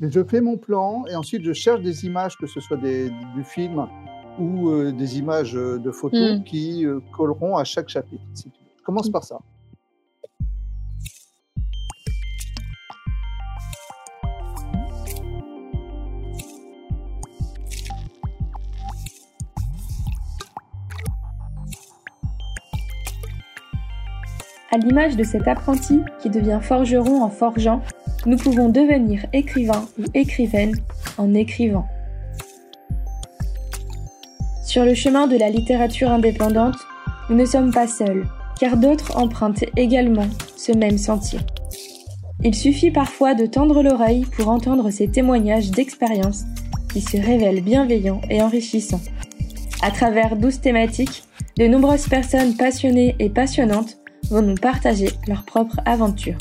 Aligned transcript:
je 0.00 0.22
fais 0.24 0.40
mon 0.40 0.56
plan 0.56 1.04
et 1.10 1.16
ensuite 1.16 1.42
je 1.44 1.52
cherche 1.52 1.80
des 1.80 2.04
images, 2.06 2.36
que 2.36 2.46
ce 2.46 2.60
soit 2.60 2.76
des, 2.76 3.10
du 3.34 3.44
film 3.44 3.86
ou 4.38 4.68
euh, 4.70 4.92
des 4.92 5.18
images 5.18 5.54
de 5.54 5.90
photos 5.90 6.38
Mm. 6.38 6.44
qui 6.44 6.84
euh, 6.84 7.00
colleront 7.16 7.56
à 7.56 7.64
chaque 7.64 7.88
chapitre. 7.88 8.22
si 8.34 8.44
tu 8.44 8.60
veux. 8.60 8.66
Je 8.78 8.82
commence 8.82 9.08
Mm. 9.08 9.12
par 9.12 9.24
ça. 9.24 9.38
À 24.72 24.78
l'image 24.78 25.16
de 25.16 25.22
cet 25.22 25.46
apprenti 25.48 26.00
qui 26.20 26.28
devient 26.30 26.58
forgeron 26.60 27.22
en 27.22 27.30
forgeant, 27.30 27.82
nous 28.26 28.36
pouvons 28.36 28.68
devenir 28.68 29.24
écrivain 29.32 29.86
ou 29.98 30.04
écrivaine 30.14 30.74
en 31.16 31.32
écrivant. 31.34 31.86
Sur 34.64 34.84
le 34.84 34.94
chemin 34.94 35.26
de 35.26 35.36
la 35.36 35.48
littérature 35.48 36.10
indépendante, 36.10 36.76
nous 37.30 37.36
ne 37.36 37.46
sommes 37.46 37.72
pas 37.72 37.86
seuls, 37.86 38.26
car 38.58 38.76
d'autres 38.76 39.16
empruntent 39.16 39.64
également 39.76 40.26
ce 40.56 40.72
même 40.72 40.98
sentier. 40.98 41.38
Il 42.42 42.54
suffit 42.54 42.90
parfois 42.90 43.34
de 43.34 43.46
tendre 43.46 43.82
l'oreille 43.82 44.26
pour 44.36 44.48
entendre 44.48 44.90
ces 44.90 45.08
témoignages 45.08 45.70
d'expérience 45.70 46.44
qui 46.92 47.00
se 47.00 47.16
révèlent 47.16 47.62
bienveillants 47.62 48.20
et 48.28 48.42
enrichissants. 48.42 49.00
À 49.82 49.90
travers 49.90 50.36
12 50.36 50.60
thématiques, 50.60 51.24
de 51.58 51.66
nombreuses 51.66 52.08
personnes 52.08 52.56
passionnées 52.56 53.14
et 53.18 53.30
passionnantes 53.30 53.98
vont 54.30 54.42
nous 54.42 54.56
partager 54.56 55.08
leur 55.26 55.44
propre 55.44 55.80
aventure. 55.86 56.36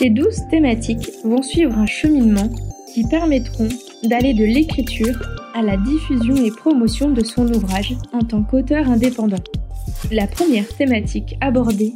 Ces 0.00 0.08
douze 0.08 0.48
thématiques 0.48 1.10
vont 1.24 1.42
suivre 1.42 1.76
un 1.76 1.84
cheminement 1.84 2.48
qui 2.94 3.06
permettront 3.06 3.68
d'aller 4.02 4.32
de 4.32 4.46
l'écriture 4.46 5.20
à 5.52 5.60
la 5.60 5.76
diffusion 5.76 6.36
et 6.36 6.50
promotion 6.50 7.10
de 7.10 7.22
son 7.22 7.46
ouvrage 7.52 7.94
en 8.14 8.20
tant 8.20 8.42
qu'auteur 8.42 8.88
indépendant. 8.88 9.44
La 10.10 10.26
première 10.26 10.74
thématique 10.74 11.36
abordée 11.42 11.92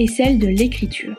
est 0.00 0.08
celle 0.08 0.40
de 0.40 0.48
l'écriture. 0.48 1.14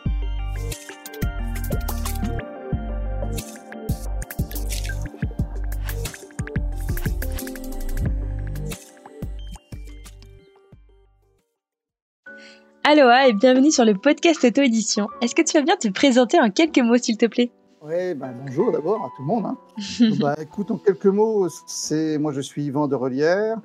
Aloha 12.87 13.27
et 13.27 13.33
bienvenue 13.33 13.71
sur 13.71 13.83
le 13.85 13.95
podcast 13.95 14.43
auto-édition. 14.43 15.07
Est-ce 15.21 15.33
que 15.33 15.41
tu 15.41 15.57
vas 15.57 15.63
bien 15.63 15.75
te 15.75 15.87
présenter 15.87 16.39
en 16.39 16.49
quelques 16.51 16.77
mots 16.79 16.97
s'il 16.97 17.17
te 17.17 17.25
plaît? 17.25 17.51
Ouais, 17.81 18.13
ben, 18.13 18.33
bonjour 18.45 18.71
d'abord 18.71 19.03
à 19.03 19.09
tout 19.15 19.21
le 19.23 19.27
monde. 19.27 19.45
hein. 19.45 19.57
bah, 20.19 20.35
écoute, 20.39 20.69
en 20.71 20.77
quelques 20.77 21.05
mots, 21.07 21.47
c'est 21.67 22.17
moi 22.17 22.31
je 22.31 22.41
suis 22.41 22.65
Yvan 22.65 22.87
de 22.87 22.95
Relière. 22.95 23.57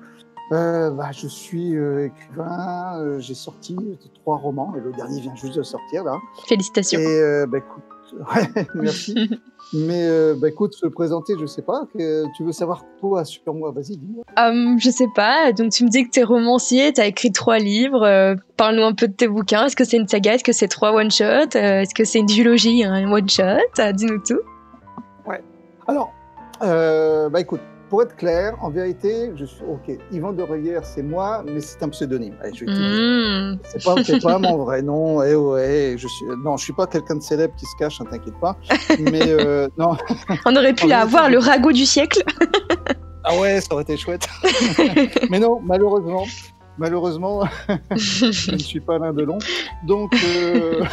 Euh, 0.51 0.89
bah, 0.91 1.11
je 1.11 1.27
suis 1.27 1.75
euh, 1.75 2.07
écrivain. 2.07 2.97
euh, 2.99 3.19
J'ai 3.19 3.35
sorti 3.35 3.75
trois 4.21 4.37
romans 4.37 4.73
et 4.75 4.81
le 4.81 4.91
dernier 4.91 5.21
vient 5.21 5.35
juste 5.35 5.55
de 5.55 5.63
sortir 5.63 6.03
là. 6.03 6.17
Félicitations. 6.47 6.99
Et 6.99 7.05
euh, 7.05 7.45
bah, 7.47 7.59
écoute, 7.59 7.83
ouais, 8.35 8.65
merci. 8.75 9.15
Mais 9.73 10.03
euh, 10.07 10.35
bah, 10.37 10.49
écoute, 10.49 10.73
se 10.73 10.85
présenter, 10.87 11.33
je 11.39 11.45
sais 11.45 11.61
pas. 11.61 11.87
que- 11.93 12.25
tu 12.35 12.43
veux 12.43 12.51
savoir 12.51 12.83
quoi 12.99 13.23
sur 13.23 13.53
moi? 13.53 13.71
Vas-y, 13.71 13.95
dis-moi. 13.97 14.23
Hum, 14.37 14.77
je 14.79 14.89
sais 14.89 15.07
pas, 15.15 15.51
donc 15.53 15.71
tu 15.71 15.85
me 15.85 15.89
dis 15.89 16.03
que 16.05 16.09
t'es 16.09 16.23
romancier, 16.23 16.91
t'as 16.93 17.05
écrit 17.07 17.31
trois 17.31 17.57
livres, 17.57 18.03
euh, 18.03 18.35
parle-nous 18.57 18.83
un 18.83 18.93
peu 18.93 19.07
de 19.07 19.13
tes 19.13 19.27
bouquins, 19.29 19.65
est-ce 19.67 19.75
que 19.77 19.85
c'est 19.85 19.97
une 19.97 20.07
saga, 20.07 20.33
est-ce 20.35 20.43
que 20.43 20.51
c'est 20.51 20.67
trois 20.67 20.91
one-shots, 20.91 21.55
euh, 21.55 21.81
est-ce 21.81 21.95
que 21.95 22.03
c'est 22.03 22.19
une 22.19 22.25
duologie, 22.25 22.83
un 22.83 23.09
one-shot, 23.11 23.43
Euh, 23.79 23.91
dis-nous 23.93 24.19
tout. 24.19 24.39
Alors, 25.87 26.11
euh, 26.61 27.27
bah 27.29 27.39
écoute, 27.41 27.59
pour 27.91 28.03
être 28.03 28.15
clair, 28.15 28.55
en 28.61 28.69
vérité, 28.69 29.33
je 29.35 29.43
suis 29.43 29.65
ok. 29.65 29.97
Yvan 30.13 30.31
de 30.31 30.41
Relière, 30.41 30.85
c'est 30.85 31.03
moi, 31.03 31.43
mais 31.45 31.59
c'est 31.59 31.83
un 31.83 31.89
pseudonyme. 31.89 32.35
Allez, 32.41 32.53
je 32.55 32.63
vais. 32.63 32.71
Mmh. 32.71 33.59
C'est 33.65 33.83
pas, 33.83 33.95
c'est 34.01 34.23
pas 34.23 34.39
mon 34.39 34.59
vrai 34.59 34.81
nom. 34.81 35.21
Eh 35.21 35.35
ouais, 35.35 35.95
je 35.97 36.07
suis, 36.07 36.25
non, 36.41 36.55
je 36.55 36.63
suis 36.63 36.71
pas 36.71 36.87
quelqu'un 36.87 37.17
de 37.17 37.21
célèbre 37.21 37.53
qui 37.57 37.65
se 37.65 37.75
cache, 37.77 37.99
ne 37.99 38.05
t'inquiète 38.05 38.39
pas. 38.39 38.55
Mais 38.97 39.27
euh, 39.27 39.67
non, 39.77 39.97
On 40.45 40.55
aurait 40.55 40.71
pu 40.71 40.89
avoir, 40.93 41.29
le 41.29 41.37
ragot 41.39 41.73
du 41.73 41.85
siècle. 41.85 42.23
ah 43.25 43.37
ouais, 43.37 43.59
ça 43.59 43.73
aurait 43.73 43.83
été 43.83 43.97
chouette. 43.97 44.25
Mais 45.29 45.39
non, 45.39 45.59
malheureusement, 45.61 46.23
malheureusement, 46.77 47.43
je 47.97 48.53
ne 48.53 48.57
suis 48.57 48.79
pas 48.79 48.95
Alain 48.95 49.11
Delon. 49.11 49.37
Donc, 49.85 50.13
euh, 50.13 50.85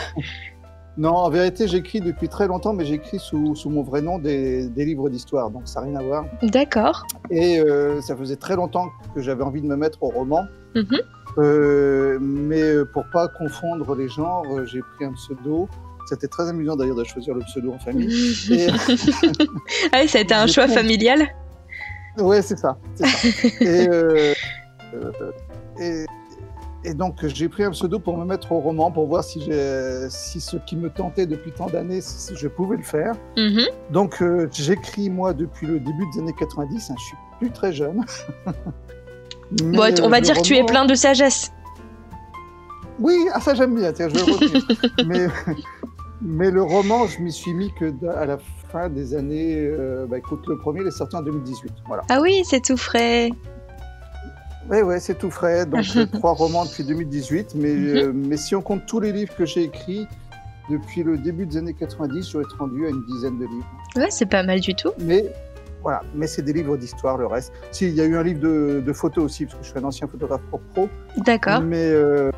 non, 0.98 1.14
en 1.14 1.30
vérité, 1.30 1.68
j'écris 1.68 2.00
depuis 2.00 2.28
très 2.28 2.48
longtemps, 2.48 2.72
mais 2.72 2.84
j'écris 2.84 3.20
sous, 3.20 3.54
sous 3.54 3.70
mon 3.70 3.84
vrai 3.84 4.02
nom 4.02 4.18
des, 4.18 4.66
des 4.66 4.84
livres 4.84 5.08
d'histoire, 5.08 5.48
donc 5.48 5.62
ça 5.66 5.80
n'a 5.80 5.86
rien 5.86 5.96
à 5.96 6.02
voir. 6.02 6.24
D'accord. 6.42 7.06
Et 7.30 7.60
euh, 7.60 8.00
ça 8.00 8.16
faisait 8.16 8.34
très 8.34 8.56
longtemps 8.56 8.88
que 9.14 9.20
j'avais 9.20 9.44
envie 9.44 9.62
de 9.62 9.66
me 9.68 9.76
mettre 9.76 10.02
au 10.02 10.08
roman. 10.08 10.42
Mhm. 10.74 10.98
Euh, 11.38 12.18
mais 12.20 12.62
euh, 12.62 12.84
pour 12.84 13.04
pas 13.12 13.28
confondre 13.28 13.94
les 13.94 14.08
genres, 14.08 14.44
j'ai 14.66 14.80
pris 14.80 15.04
un 15.04 15.12
pseudo. 15.12 15.68
C'était 16.08 16.26
très 16.26 16.48
amusant 16.48 16.74
d'ailleurs 16.74 16.96
de 16.96 17.04
choisir 17.04 17.34
le 17.34 17.42
pseudo 17.42 17.72
en 17.74 17.78
famille. 17.78 18.08
Et, 18.50 18.66
ah 19.92 20.08
ça 20.08 20.18
a 20.18 20.20
été 20.22 20.34
un 20.34 20.48
choix 20.48 20.66
familial. 20.66 21.28
ouais, 22.18 22.42
c'est 22.42 22.58
ça. 22.58 22.76
c'est 22.96 23.06
ça. 23.06 23.48
et, 23.60 23.88
euh, 23.88 24.34
et, 25.80 26.06
et 26.88 26.94
donc 26.94 27.26
j'ai 27.26 27.48
pris 27.48 27.64
un 27.64 27.70
pseudo 27.70 27.98
pour 27.98 28.16
me 28.16 28.24
mettre 28.24 28.50
au 28.52 28.60
roman, 28.60 28.90
pour 28.90 29.06
voir 29.06 29.22
si, 29.22 29.50
si 30.08 30.40
ce 30.40 30.56
qui 30.56 30.76
me 30.76 30.88
tentait 30.88 31.26
depuis 31.26 31.52
tant 31.52 31.66
d'années, 31.66 32.00
si 32.00 32.34
je 32.34 32.48
pouvais 32.48 32.76
le 32.78 32.82
faire. 32.82 33.14
Mhm. 33.36 33.66
Donc 33.90 34.22
euh, 34.22 34.48
j'écris 34.52 35.10
moi 35.10 35.34
depuis 35.34 35.66
le 35.66 35.80
début 35.80 36.04
des 36.14 36.20
années 36.20 36.34
90. 36.38 36.90
hein, 36.90 36.94
je 36.98 37.04
suis 37.04 37.16
plus 37.38 37.50
très 37.50 37.72
jeune. 37.72 38.04
Mais, 39.62 39.76
Bon, 39.76 39.82
on 40.02 40.06
euh, 40.06 40.08
va 40.08 40.20
le 40.20 40.24
dire 40.24 40.36
que 40.36 40.42
tu 40.42 40.56
es 40.56 40.64
plein 40.64 40.84
de 40.84 40.94
sagesse. 40.94 41.52
Oui, 43.00 43.16
ah, 43.32 43.40
ça 43.40 43.54
j'aime 43.54 43.74
bien, 43.74 43.92
tiens, 43.92 44.08
je 44.08 44.14
vais 44.14 44.20
le 44.20 45.04
mais, 45.06 45.26
mais 46.20 46.50
le 46.50 46.62
roman, 46.62 47.06
je 47.06 47.20
m'y 47.20 47.32
suis 47.32 47.54
mis 47.54 47.72
que 47.72 47.92
à 48.08 48.26
la 48.26 48.38
fin 48.70 48.88
des 48.88 49.14
années. 49.14 49.56
euh, 49.56 50.06
bah, 50.06 50.18
écoute, 50.18 50.44
le 50.48 50.58
premier, 50.58 50.80
il 50.82 50.88
est 50.88 50.90
sorti 50.90 51.16
en 51.16 51.22
2018. 51.22 51.72
Voilà. 51.86 52.02
Ah 52.10 52.20
oui, 52.20 52.42
c'est 52.44 52.62
tout 52.62 52.76
frais. 52.76 53.30
Ouais, 54.70 54.82
ouais, 54.82 55.00
c'est 55.00 55.16
tout 55.18 55.30
frais. 55.30 55.66
Donc, 55.66 55.84
euh, 55.96 56.06
trois 56.06 56.32
romans 56.34 56.64
depuis 56.64 56.84
2018. 56.84 57.54
Mais, 57.54 57.72
Mhm. 57.74 57.96
euh, 57.96 58.12
mais 58.14 58.36
si 58.36 58.54
on 58.54 58.62
compte 58.62 58.86
tous 58.86 59.00
les 59.00 59.12
livres 59.12 59.34
que 59.36 59.44
j'ai 59.46 59.62
écrits 59.64 60.06
depuis 60.70 61.02
le 61.02 61.16
début 61.16 61.46
des 61.46 61.56
années 61.56 61.74
90, 61.74 62.26
je 62.28 62.32
dois 62.34 62.42
être 62.42 62.56
rendu 62.58 62.86
à 62.86 62.90
une 62.90 63.04
dizaine 63.06 63.38
de 63.38 63.46
livres. 63.46 63.66
Ouais, 63.96 64.10
c'est 64.10 64.26
pas 64.26 64.42
mal 64.42 64.60
du 64.60 64.74
tout. 64.74 64.90
Mais 65.00 65.24
voilà, 65.82 66.02
mais 66.14 66.26
c'est 66.26 66.42
des 66.42 66.52
livres 66.52 66.76
d'histoire, 66.76 67.16
le 67.16 67.26
reste. 67.26 67.52
Si, 67.70 67.86
il 67.88 67.94
y 67.94 68.00
a 68.00 68.04
eu 68.04 68.16
un 68.16 68.22
livre 68.22 68.40
de, 68.40 68.82
de 68.84 68.92
photos 68.92 69.24
aussi, 69.24 69.46
parce 69.46 69.56
que 69.58 69.64
je 69.64 69.70
suis 69.70 69.78
un 69.78 69.84
ancien 69.84 70.06
photographe 70.06 70.42
pour 70.50 70.60
pro. 70.60 70.88
D'accord. 71.24 71.60
Mais, 71.62 71.88
euh, 71.90 72.30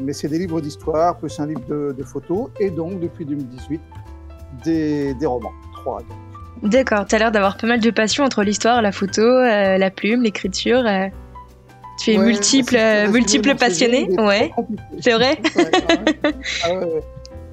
mais 0.00 0.12
c'est 0.14 0.28
des 0.28 0.38
livres 0.38 0.60
d'histoire, 0.62 1.18
plus 1.18 1.38
un 1.40 1.46
livre 1.46 1.64
de, 1.68 1.92
de 1.96 2.02
photos, 2.04 2.48
et 2.60 2.70
donc 2.70 3.00
depuis 3.00 3.26
2018, 3.26 3.80
des, 4.64 5.12
des 5.14 5.26
romans. 5.26 5.52
Trois. 5.74 6.00
donc. 6.00 6.16
D'accord, 6.62 7.06
t'as 7.06 7.18
l'air 7.18 7.32
d'avoir 7.32 7.56
pas 7.56 7.66
mal 7.66 7.80
de 7.80 7.90
passion 7.90 8.24
entre 8.24 8.42
l'histoire, 8.42 8.82
la 8.82 8.92
photo, 8.92 9.22
euh, 9.22 9.78
la 9.78 9.90
plume, 9.90 10.22
l'écriture. 10.22 10.82
euh. 10.86 11.06
Tu 12.00 12.12
es 12.12 12.18
Ouais, 12.18 12.26
multiple, 12.26 12.74
bah, 12.74 12.78
peux 13.04 13.08
euh, 13.08 13.12
multiple 13.12 13.54
passionné. 13.56 14.08
Ouais, 14.20 14.50
c'est 15.00 15.12
vrai? 15.14 15.36
Ouais. 15.56 16.32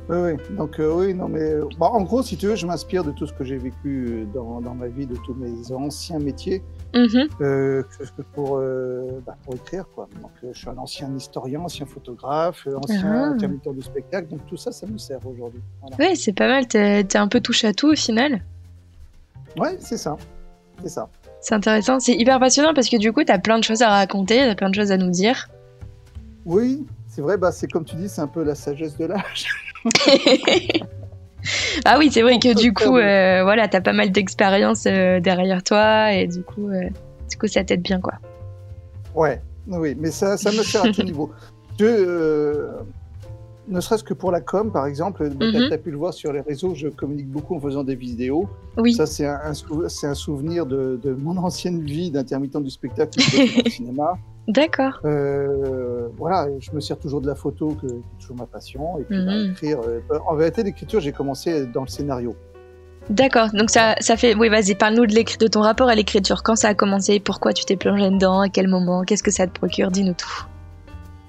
Ah 0.08 0.14
ouais, 0.14 0.22
ouais. 0.22 0.38
Donc 0.52 0.80
euh, 0.80 0.94
oui, 0.94 1.16
non 1.16 1.28
mais 1.28 1.42
euh, 1.42 1.66
bah, 1.80 1.88
en 1.92 2.04
gros, 2.04 2.22
si 2.22 2.38
tu 2.38 2.46
veux, 2.46 2.56
je 2.56 2.68
m'inspire 2.68 3.04
de 3.04 3.10
tout 3.10 3.26
ce 3.26 3.34
que 3.34 3.44
j'ai 3.44 3.58
vécu 3.58 4.28
dans, 4.36 4.62
dans 4.62 4.76
ma 4.76 4.86
vie, 4.88 5.08
de 5.08 5.16
tous 5.26 5.34
mes 5.34 5.72
anciens 5.74 6.20
métiers, 6.20 6.62
euh, 6.96 7.82
que 8.16 8.22
pour 8.36 8.60
bah, 9.26 9.36
pour 9.44 9.56
écrire 9.56 9.86
quoi. 9.96 10.08
Donc 10.22 10.30
je 10.54 10.56
suis 10.56 10.70
un 10.70 10.78
ancien 10.78 11.12
historien, 11.16 11.62
ancien 11.62 11.88
photographe, 11.88 12.68
ancien 12.84 13.02
Ah. 13.24 13.34
intermittent 13.34 13.74
du 13.74 13.82
spectacle, 13.82 14.28
donc 14.30 14.46
tout 14.46 14.58
ça, 14.58 14.72
ça 14.72 14.86
me 14.86 15.00
sert 15.00 15.26
aujourd'hui. 15.26 15.62
Voilà. 15.82 15.96
Ouais, 15.98 16.16
c'est 16.16 16.34
pas 16.34 16.48
mal. 16.48 16.68
T'es 16.68 17.04
t'es 17.04 17.18
un 17.18 17.28
peu 17.28 17.40
touche 17.42 17.66
à 17.66 17.74
tout 17.74 17.92
au 17.92 17.96
final. 17.96 18.44
Ouais, 19.58 19.78
c'est 19.80 19.98
ça, 19.98 20.18
c'est 20.82 20.90
ça. 20.90 21.10
C'est 21.42 21.54
intéressant. 21.54 22.00
C'est 22.00 22.14
hyper 22.14 22.40
passionnant 22.40 22.74
parce 22.74 22.90
que 22.90 22.98
du 22.98 23.14
coup, 23.14 23.24
t'as 23.24 23.38
plein 23.38 23.60
de 23.60 23.64
choses 23.64 23.82
à 23.82 23.90
raconter, 23.90 24.38
t'as 24.40 24.56
plein 24.56 24.70
de 24.70 24.76
choses 24.76 24.92
à 24.92 24.98
nous 24.98 25.12
dire. 25.12 25.48
Oui, 26.46 26.86
c'est 27.08 27.22
vrai, 27.22 27.38
bah, 27.38 27.52
c'est 27.52 27.68
comme 27.68 27.86
tu 27.86 27.96
dis, 27.96 28.10
c'est 28.10 28.22
un 28.22 28.28
peu 28.28 28.44
la 28.44 28.56
sagesse 28.56 28.98
de 28.98 29.06
l'âge. 29.06 29.48
ah 31.86 31.98
oui, 32.00 32.10
c'est 32.12 32.22
vrai 32.22 32.40
que 32.40 32.56
du 32.60 32.74
coup, 32.74 32.98
euh, 32.98 33.44
voilà, 33.44 33.68
t'as 33.68 33.82
pas 33.82 33.94
mal 33.94 34.12
d'expérience 34.12 34.86
euh, 34.88 35.20
derrière 35.20 35.64
toi 35.64 36.12
et 36.14 36.28
du 36.28 36.42
coup, 36.44 36.70
euh, 36.70 36.90
du 37.30 37.38
coup, 37.38 37.48
ça 37.48 37.64
t'aide 37.64 37.82
bien 37.82 38.00
quoi. 38.00 38.14
Ouais, 39.14 39.42
oui, 39.68 39.96
mais 40.00 40.12
ça, 40.12 40.38
ça 40.38 40.52
me 40.52 40.64
sert 40.64 40.86
à 40.86 40.92
tout 40.92 41.04
niveau. 41.04 41.32
Je, 41.80 42.68
ne 43.68 43.80
serait-ce 43.80 44.04
que 44.04 44.14
pour 44.14 44.32
la 44.32 44.42
com, 44.42 44.72
par 44.72 44.86
exemple, 44.86 45.24
Mhm. 45.30 45.68
tu 45.68 45.74
as 45.74 45.78
pu 45.78 45.92
le 45.92 45.98
voir 45.98 46.14
sur 46.14 46.32
les 46.32 46.42
réseaux, 46.42 46.74
je 46.76 46.88
communique 46.88 47.28
beaucoup 47.30 47.56
en 47.56 47.60
faisant 47.60 47.84
des 47.84 47.96
vidéos. 47.96 48.48
Oui. 48.78 48.94
Ça, 48.94 49.06
c'est 49.06 49.26
un, 49.26 49.40
un 49.44 49.54
sou- 49.54 49.84
c'est 49.90 50.08
un 50.08 50.14
souvenir 50.14 50.66
de, 50.66 51.00
de 51.04 51.14
mon 51.14 51.38
ancienne 51.38 51.82
vie 51.82 52.12
d'intermittent 52.12 52.58
du 52.62 52.70
spectacle 52.70 53.18
dans 53.20 53.64
le 53.64 53.70
cinéma. 53.72 54.18
D'accord. 54.48 55.00
Euh, 55.06 56.08
voilà, 56.18 56.48
je 56.60 56.70
me 56.72 56.80
sers 56.80 57.00
toujours 57.00 57.22
de 57.22 57.28
la 57.28 57.34
photo, 57.36 57.70
que, 57.82 57.88
qui 57.88 57.94
est 57.96 58.20
toujours 58.22 58.36
ma 58.38 58.46
passion. 58.46 59.00
Et 59.00 59.04
puis, 59.04 59.18
bah, 59.26 59.32
Mhm. 59.34 59.52
écrire. 59.54 59.80
euh, 59.88 60.00
en 60.28 60.36
vérité, 60.36 60.62
l'écriture, 60.64 61.00
j'ai 61.00 61.12
commencé 61.12 61.66
dans 61.66 61.82
le 61.82 61.88
scénario. 61.88 62.36
D'accord. 63.10 63.50
Donc 63.54 63.70
ça, 63.70 63.96
ça 64.00 64.18
fait. 64.18 64.36
Oui, 64.36 64.50
vas-y, 64.50 64.74
parle-nous 64.76 65.06
de, 65.06 65.14
de 65.40 65.48
ton 65.48 65.62
rapport 65.62 65.90
à 65.90 65.96
l'écriture. 65.96 66.42
Quand 66.44 66.56
ça 66.56 66.70
a 66.70 66.74
commencé? 66.74 67.20
Pourquoi 67.20 67.54
tu 67.54 67.64
t'es 67.66 67.76
plongé 67.76 68.10
dedans? 68.10 68.40
À 68.42 68.50
quel 68.50 68.68
moment? 68.68 69.04
Qu'est-ce 69.04 69.22
que 69.24 69.30
ça 69.32 69.46
te 69.48 69.52
procure? 69.58 69.92
Dis-nous 69.92 70.14
tout. 70.14 70.46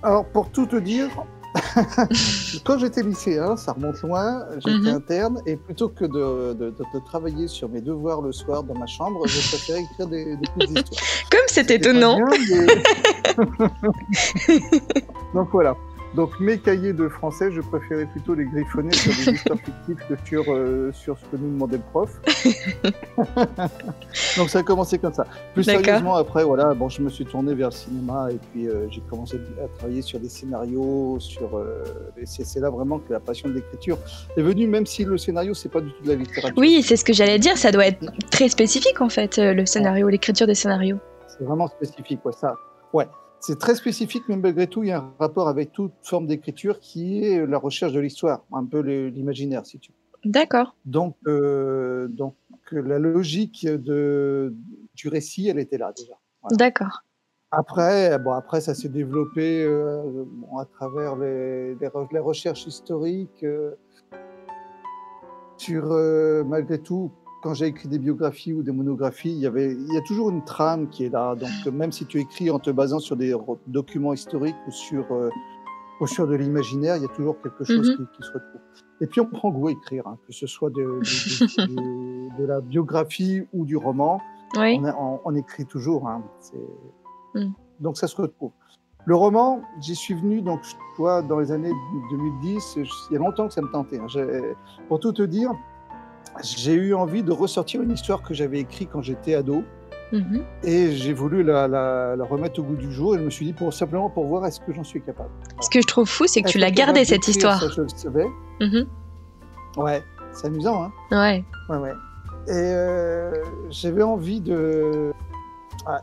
Alors, 0.03 0.25
pour 0.25 0.51
tout 0.51 0.67
te 0.67 0.77
dire, 0.77 1.09
quand 2.65 2.79
j'étais 2.79 3.03
lycéen, 3.03 3.57
ça 3.57 3.73
remonte 3.73 4.01
loin, 4.03 4.45
j'étais 4.59 4.91
Mhm. 4.91 4.97
interne, 4.97 5.43
et 5.47 5.57
plutôt 5.57 5.89
que 5.89 6.05
de, 6.05 6.53
de- 6.55 6.71
de- 6.71 6.85
de 6.95 7.05
travailler 7.05 7.49
sur 7.49 7.69
mes 7.69 7.81
devoirs 7.81 8.21
le 8.23 8.33
soir 8.33 8.63
dans 8.63 8.75
ma 8.75 8.87
chambre, 8.87 9.27
je 9.27 9.39
préférais 9.49 9.81
écrire 9.83 10.07
des, 10.07 10.37
des 10.37 10.47
petites 10.59 10.79
histoires. 10.79 11.03
Comme 11.31 11.41
c'est 11.49 11.71
étonnant. 11.71 12.17
bien, 12.17 12.67
mais- 13.37 13.37
Donc 15.35 15.49
voilà. 15.53 15.77
Donc 16.17 16.41
mes 16.41 16.57
cahiers 16.59 16.95
de 16.95 17.09
français, 17.09 17.53
je 17.53 17.61
préférais 17.61 18.07
plutôt 18.07 18.33
les 18.33 18.47
griffonner 18.47 18.91
sur 18.95 19.13
des 19.13 19.37
histoires 19.37 19.59
fictives 19.59 20.03
que 20.09 20.15
sur, 20.27 20.45
euh, 20.49 20.91
sur 20.93 21.19
ce 21.19 21.25
que 21.27 21.37
nous 21.37 21.53
demandait 21.53 21.77
le 21.77 21.83
prof. 21.83 22.11
Donc 24.39 24.49
ça 24.49 24.61
a 24.61 24.63
commencé 24.63 24.99
comme 24.99 25.13
ça. 25.13 25.27
Plus 25.53 25.65
sérieusement, 25.65 26.15
après, 26.15 26.43
voilà, 26.43 26.73
bon, 26.73 26.89
je 26.89 27.03
me 27.03 27.11
suis 27.11 27.27
tourné 27.27 27.53
vers 27.53 27.69
le 27.69 27.75
cinéma 27.75 28.29
et 28.33 28.39
puis 28.51 28.67
euh, 28.67 28.87
j'ai 28.91 29.03
commencé 29.11 29.39
à 29.63 29.69
travailler 29.77 30.01
sur 30.01 30.19
des 30.19 30.31
scénarios, 30.31 31.19
sur. 31.21 31.59
euh, 31.59 31.85
et 32.17 32.25
c'est 32.25 32.61
là 32.61 32.71
vraiment 32.71 32.99
que 32.99 33.13
la 33.13 33.21
passion 33.21 33.51
de 33.51 33.55
l'écriture 33.55 33.99
est 34.39 34.43
venue, 34.43 34.67
même 34.67 34.87
si 34.87 35.05
le 35.05 35.19
scénario 35.19 35.53
c'est 35.53 35.69
pas 35.69 35.83
du 35.83 35.93
tout 35.93 36.03
de 36.03 36.09
la 36.09 36.15
littérature. 36.15 36.57
Oui, 36.57 36.83
c'est 36.83 36.97
ce 36.97 37.05
que 37.05 37.13
j'allais 37.13 37.39
dire. 37.39 37.59
Ça 37.59 37.73
doit 37.73 37.87
être 37.87 38.07
très 38.31 38.49
spécifique 38.49 39.03
en 39.03 39.11
fait, 39.11 39.37
le 39.37 39.67
scénario, 39.67 40.09
l'écriture 40.09 40.47
des 40.47 40.55
scénarios. 40.55 40.97
C'est 41.29 41.45
vraiment 41.45 41.69
spécifique, 41.69 42.25
ouais, 42.25 42.33
ça. 42.33 42.57
Ouais, 42.95 43.07
c'est 43.41 43.59
très 43.59 43.75
spécifique, 43.75 44.25
mais 44.29 44.37
malgré 44.37 44.67
tout, 44.67 44.83
il 44.83 44.89
y 44.89 44.93
a 44.93 44.99
un 45.01 45.15
rapport 45.19 45.49
avec 45.49 45.73
toute 45.73 45.93
forme 46.03 46.27
d'écriture 46.27 46.81
qui 46.81 47.23
est 47.25 47.47
la 47.47 47.59
recherche 47.59 47.93
de 47.93 48.01
l'histoire, 48.01 48.45
un 48.53 48.65
peu 48.65 48.81
l'imaginaire, 48.81 49.65
si 49.67 49.79
tu 49.79 49.93
veux. 49.93 50.31
D'accord. 50.31 50.75
Donc, 50.85 51.17
euh, 51.29 52.09
donc 52.09 52.35
la 52.73 52.99
logique 52.99 53.67
de, 53.67 54.53
du 54.95 55.09
récit, 55.09 55.49
elle 55.49 55.59
était 55.59 55.79
là 55.79 55.93
déjà. 55.97 56.15
Voilà. 56.43 56.57
D'accord. 56.57 57.03
Après, 57.53 58.19
bon, 58.19 58.33
après, 58.33 58.61
ça 58.61 58.75
s'est 58.75 58.89
développé 58.89 59.63
euh, 59.65 60.25
bon, 60.27 60.59
à 60.59 60.65
travers 60.65 61.15
les, 61.17 61.77
les, 61.77 61.87
re- 61.89 62.09
les 62.13 62.19
recherches 62.19 62.67
historiques. 62.67 63.45
euh, 63.45 63.77
sur, 65.59 65.87
malgré 66.45 66.79
tout, 66.79 67.11
quand 67.47 67.55
j'ai 67.55 67.67
écrit 67.67 67.89
des 67.89 68.01
biographies 68.01 68.53
ou 68.53 68.63
des 68.65 68.73
monographies, 68.73 69.31
il 69.31 69.39
y, 69.39 69.47
avait, 69.47 69.73
il 69.73 69.93
y 69.95 69.97
a 69.97 70.01
toujours 70.03 70.31
une 70.31 70.45
trame 70.45 70.89
qui 70.89 71.05
est 71.05 71.11
là. 71.11 71.37
Donc, 71.37 71.49
euh, 71.67 71.71
même 71.71 71.93
si 71.93 72.05
tu 72.05 72.19
écris 72.19 72.51
en 72.51 72.59
te 72.59 72.71
basant 72.71 72.99
sur 72.99 73.15
des 73.17 73.33
documents 73.69 74.13
historiques 74.13 74.57
ou 74.67 74.71
sur, 74.73 75.05
euh, 75.13 75.31
ou 76.01 76.07
sur 76.09 76.27
de 76.27 76.35
l'imaginaire, 76.35 76.97
il 76.97 77.03
y 77.03 77.07
a 77.07 77.15
toujours 77.15 77.41
quelque 77.41 77.63
chose 77.65 77.89
Mhm. 77.91 77.97
qui, 77.97 78.17
qui 78.17 78.23
se 78.27 78.33
retrouve. 78.33 78.61
Et 79.01 79.07
puis, 79.07 79.21
on 79.21 79.27
prend 79.27 79.51
goût 79.51 79.69
à 79.69 79.71
écrire, 79.71 80.09
hein, 80.09 80.19
que 80.27 80.33
ce 80.33 80.47
soit 80.49 80.71
de, 80.71 80.75
de- 80.83 81.67
de- 81.67 81.75
de- 81.75 82.37
de 82.43 82.45
la 82.47 82.61
biographie 82.61 83.43
ou 83.53 83.65
du 83.65 83.77
roman 83.77 84.21
Oui. 84.59 84.79
on, 84.81 84.85
a- 84.85 84.95
on- 84.97 85.21
on 85.25 85.35
écrit 85.37 85.67
toujours. 85.67 86.09
hein. 86.09 86.23
Mm. 87.35 87.53
Donc 87.81 87.97
ça 87.97 88.07
se 88.09 88.17
retrouve. 88.17 88.51
Le 89.05 89.15
roman, 89.15 89.63
j'y 89.81 89.95
suis 89.95 90.15
venu 90.15 90.43
donc 90.43 90.61
toi 90.97 91.23
dans 91.23 91.39
les 91.39 91.53
années 91.53 91.73
2010. 92.11 92.79
je- 92.83 92.91
Il 93.11 93.13
y 93.15 93.17
a 93.17 93.21
longtemps 93.21 93.47
que 93.47 93.55
ça 93.55 93.63
me 93.63 93.71
tentait. 93.71 93.99
hein. 94.01 94.07
Pour 94.89 94.99
tout 94.99 95.13
te 95.13 95.23
dire, 95.23 95.53
j'ai 96.43 96.75
eu 96.75 96.95
envie 96.95 97.23
de 97.23 97.33
ressortir 97.33 97.83
une 97.83 97.93
histoire 97.93 98.23
que 98.23 98.35
j'avais 98.35 98.59
écrite 98.61 98.89
quand 98.93 99.03
j'étais 99.03 99.35
ado 99.35 99.65
Mhm. 100.13 100.45
et 100.63 100.93
j'ai 100.93 101.13
voulu 101.13 101.43
la, 101.43 101.67
la- 101.67 102.15
la 102.17 102.25
remettre 102.25 102.61
au 102.61 102.63
goût 102.63 102.77
du 102.77 102.93
jour. 102.93 103.17
Et 103.17 103.19
je 103.19 103.25
me 103.25 103.31
suis 103.31 103.45
dit 103.45 103.53
pour 103.53 103.73
simplement 103.75 104.09
pour 104.09 104.25
voir 104.27 104.47
est-ce 104.47 104.61
que 104.61 104.73
j'en 104.73 104.85
suis 104.85 105.03
capable. 105.03 105.31
Ce 105.61 105.69
que 105.69 105.81
je 105.81 105.87
trouve 105.87 106.07
fou, 106.09 106.27
c'est 106.29 106.43
que 106.43 106.49
tu 106.49 106.59
l'as 106.59 106.71
gardé 106.71 107.01
capable 107.01 107.07
cette 107.07 107.29
histoire. 107.29 107.61
ça, 107.61 107.69
je 107.75 107.81
le 107.83 107.89
savais. 107.89 108.27
Mhm. 108.61 108.87
Ouais, 109.77 110.03
c'est 110.33 110.47
amusant. 110.47 110.85
Hein 110.85 110.93
Ouais. 111.11 111.45
Ouais, 111.69 111.79
ouais. 111.79 111.93
Et 112.49 112.53
euh, 112.53 113.33
j'avais 113.71 114.03
envie 114.05 114.41
de 114.41 115.13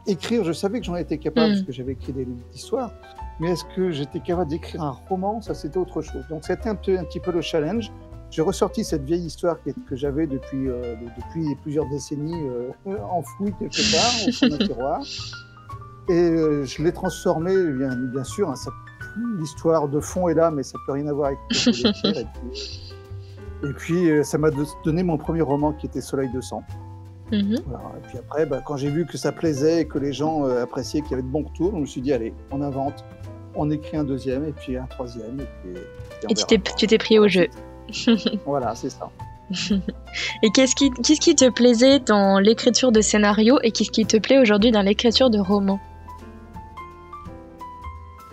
écrire. 0.05 0.43
Je 0.43 0.51
savais 0.51 0.79
que 0.79 0.85
j'en 0.85 0.95
étais 0.97 1.17
capable 1.17 1.47
Mm. 1.47 1.53
parce 1.53 1.61
que 1.63 1.71
j'avais 1.71 1.93
écrit 1.93 2.11
des 2.13 2.25
livres 2.25 2.45
d'histoire. 2.51 2.91
Mais 3.39 3.51
est-ce 3.51 3.63
que 3.75 3.89
j'étais 3.91 4.19
capable 4.19 4.49
d'écrire 4.51 4.83
un 4.83 4.91
roman? 5.09 5.41
Ça, 5.41 5.53
c'était 5.53 5.77
autre 5.77 6.01
chose. 6.01 6.23
Donc, 6.29 6.43
c'était 6.43 6.69
un 6.69 6.75
petit 6.75 7.19
peu 7.19 7.31
le 7.31 7.41
challenge. 7.41 7.91
J'ai 8.33 8.41
ressorti 8.41 8.83
cette 8.83 9.03
vieille 9.03 9.25
histoire 9.25 9.57
que 9.63 9.95
j'avais 9.95 10.25
depuis, 10.25 10.67
euh, 10.67 10.95
depuis 11.17 11.55
plusieurs 11.61 11.87
décennies 11.89 12.47
euh, 12.87 12.97
enfouie 13.11 13.53
quelque 13.59 13.91
part 13.91 14.27
au 14.27 14.31
fond 14.31 14.47
d'un 14.47 14.57
tiroir. 14.67 15.01
Et 16.09 16.13
euh, 16.13 16.65
je 16.65 16.81
l'ai 16.81 16.91
transformée, 16.91 17.55
bien, 17.73 17.95
bien 17.95 18.23
sûr. 18.23 18.49
hein, 18.49 18.55
L'histoire 19.39 19.87
de 19.87 19.99
fond 19.99 20.29
est 20.29 20.33
là, 20.33 20.49
mais 20.49 20.63
ça 20.63 20.79
peut 20.87 20.93
rien 20.93 21.05
avoir 21.05 21.27
avec 21.27 21.39
ce 21.51 21.69
que 21.69 21.75
je 21.75 21.81
voulais 21.83 21.93
faire. 21.93 22.17
Et 22.17 22.25
puis, 22.33 22.93
et 23.69 23.73
puis, 23.73 24.25
ça 24.25 24.39
m'a 24.39 24.49
do- 24.49 24.65
donné 24.83 25.03
mon 25.03 25.17
premier 25.19 25.41
roman 25.41 25.71
qui 25.71 25.85
était 25.85 26.01
Soleil 26.01 26.31
de 26.33 26.41
sang. 26.41 26.63
Mhm. 27.31 27.57
Voilà. 27.67 27.85
Et 28.03 28.07
puis 28.07 28.17
après, 28.17 28.47
bah, 28.47 28.61
quand 28.65 28.77
j'ai 28.77 28.89
vu 28.89 29.05
que 29.05 29.17
ça 29.17 29.31
plaisait 29.31 29.81
et 29.81 29.85
que 29.87 29.99
les 29.99 30.11
gens 30.11 30.45
appréciaient, 30.45 31.01
qu'il 31.01 31.11
y 31.11 31.13
avait 31.13 31.21
de 31.23 31.27
bons 31.27 31.43
retours, 31.43 31.71
je 31.75 31.81
me 31.81 31.85
suis 31.85 32.01
dit, 32.01 32.11
allez, 32.11 32.33
on 32.51 32.63
invente, 32.63 33.05
on 33.53 33.69
écrit 33.69 33.95
un 33.97 34.03
deuxième, 34.03 34.43
et 34.43 34.53
puis 34.53 34.75
un 34.75 34.87
troisième, 34.87 35.39
et 35.39 35.45
puis... 35.61 35.73
Et 36.23 36.33
tu 36.33 36.35
verra. 36.35 36.47
t'es, 36.47 36.61
tu 36.75 36.87
t'es 36.87 36.97
pris 36.97 37.19
au 37.19 37.27
jeu. 37.27 37.47
Voilà, 38.45 38.75
c'est 38.75 38.89
ça. 38.89 39.09
Et 40.41 40.49
qu'est-ce 40.51 40.75
qui, 40.75 40.89
qu'est-ce 40.91 41.19
qui 41.19 41.35
te 41.35 41.49
plaisait 41.49 41.99
dans 41.99 42.39
l'écriture 42.39 42.91
de 42.91 43.01
scénario 43.01 43.59
et 43.61 43.71
qu'est-ce 43.71 43.91
qui 43.91 44.05
te 44.05 44.17
plaît 44.17 44.39
aujourd'hui 44.39 44.71
dans 44.71 44.81
l'écriture 44.81 45.29
de 45.29 45.39
roman? 45.39 45.79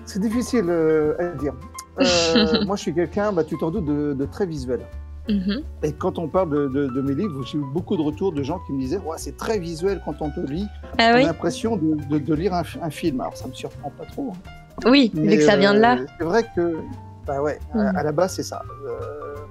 C'est 0.07 0.21
difficile 0.21 0.65
euh, 0.69 1.15
à 1.19 1.37
dire. 1.37 1.53
Euh, 2.01 2.65
moi, 2.67 2.77
je 2.77 2.83
suis 2.83 2.95
quelqu'un, 2.95 3.33
bah, 3.33 3.45
tu 3.45 3.57
t'en 3.59 3.71
doutes, 3.71 3.85
de, 3.85 4.15
de 4.15 4.25
très 4.25 4.47
visuel. 4.47 4.81
Mhm. 5.29 5.63
Et 5.83 5.93
quand 5.93 6.19
on 6.19 6.27
parle 6.27 6.51
de, 6.51 6.67
de- 6.69 6.89
de 6.89 7.03
mes 7.03 7.15
livres, 7.15 7.45
j'ai 7.45 7.59
eu 7.59 7.65
beaucoup 7.73 7.97
de 7.97 8.03
retours 8.03 8.33
de 8.33 8.43
gens 8.43 8.59
qui 8.67 8.73
me 8.73 8.81
disaient 8.81 8.99
ouais, 8.99 9.17
c'est 9.19 9.37
très 9.37 9.59
visuel 9.59 10.01
quand 10.05 10.15
on 10.21 10.31
te 10.31 10.41
lit. 10.41 10.67
Ah 10.99 11.11
On 11.13 11.17
oui? 11.17 11.23
a 11.23 11.27
l'impression 11.27 11.77
de, 11.77 12.35
lire 12.35 12.55
un, 12.55 12.65
fi- 12.65 12.79
un 12.83 12.91
film. 12.91 13.21
Alors, 13.21 13.37
ça 13.37 13.47
me 13.47 13.53
surprend 13.53 13.91
pas 13.91 14.07
trop. 14.07 14.33
hein. 14.35 14.51
Oui, 14.91 15.11
Mais, 15.15 15.33
vu 15.33 15.37
que 15.37 15.45
ça 15.45 15.57
vient 15.57 15.75
de 15.75 15.79
là. 15.79 15.99
euh, 15.99 16.07
C'est 16.19 16.25
vrai 16.25 16.45
que, 16.57 16.79
bah 17.27 17.43
ouais, 17.43 17.59
à- 17.75 17.99
à, 17.99 18.03
la 18.03 18.13
base, 18.13 18.35
c'est 18.35 18.43
ça. 18.43 18.63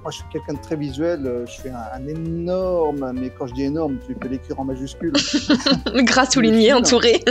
Moi, 0.09 0.13
je 0.13 0.17
suis 0.23 0.27
quelqu'un 0.31 0.53
de 0.53 0.59
très 0.59 0.75
visuel. 0.75 1.21
euh, 1.27 1.45
Je 1.45 1.51
suis 1.51 1.69
un, 1.69 1.75
un 1.93 2.07
énorme, 2.07 3.11
mais 3.13 3.29
quand 3.29 3.45
je 3.45 3.53
dis 3.53 3.65
énorme, 3.65 3.97
tu 4.07 4.15
peux 4.15 4.27
l'écrire 4.27 4.59
en 4.59 4.63
majuscule. 4.65 5.13
Gras 6.03 6.25
souligné, 6.25 6.73
entouré. 6.73 7.23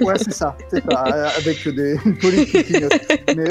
ouais, 0.00 0.14
c'est 0.18 0.32
ça, 0.32 0.56
c'est 0.68 0.82
ça, 0.90 1.04
euh, 1.14 1.28
avec 1.38 1.68
des 1.68 1.96
clignote. 2.18 2.92
Mais 3.36 3.44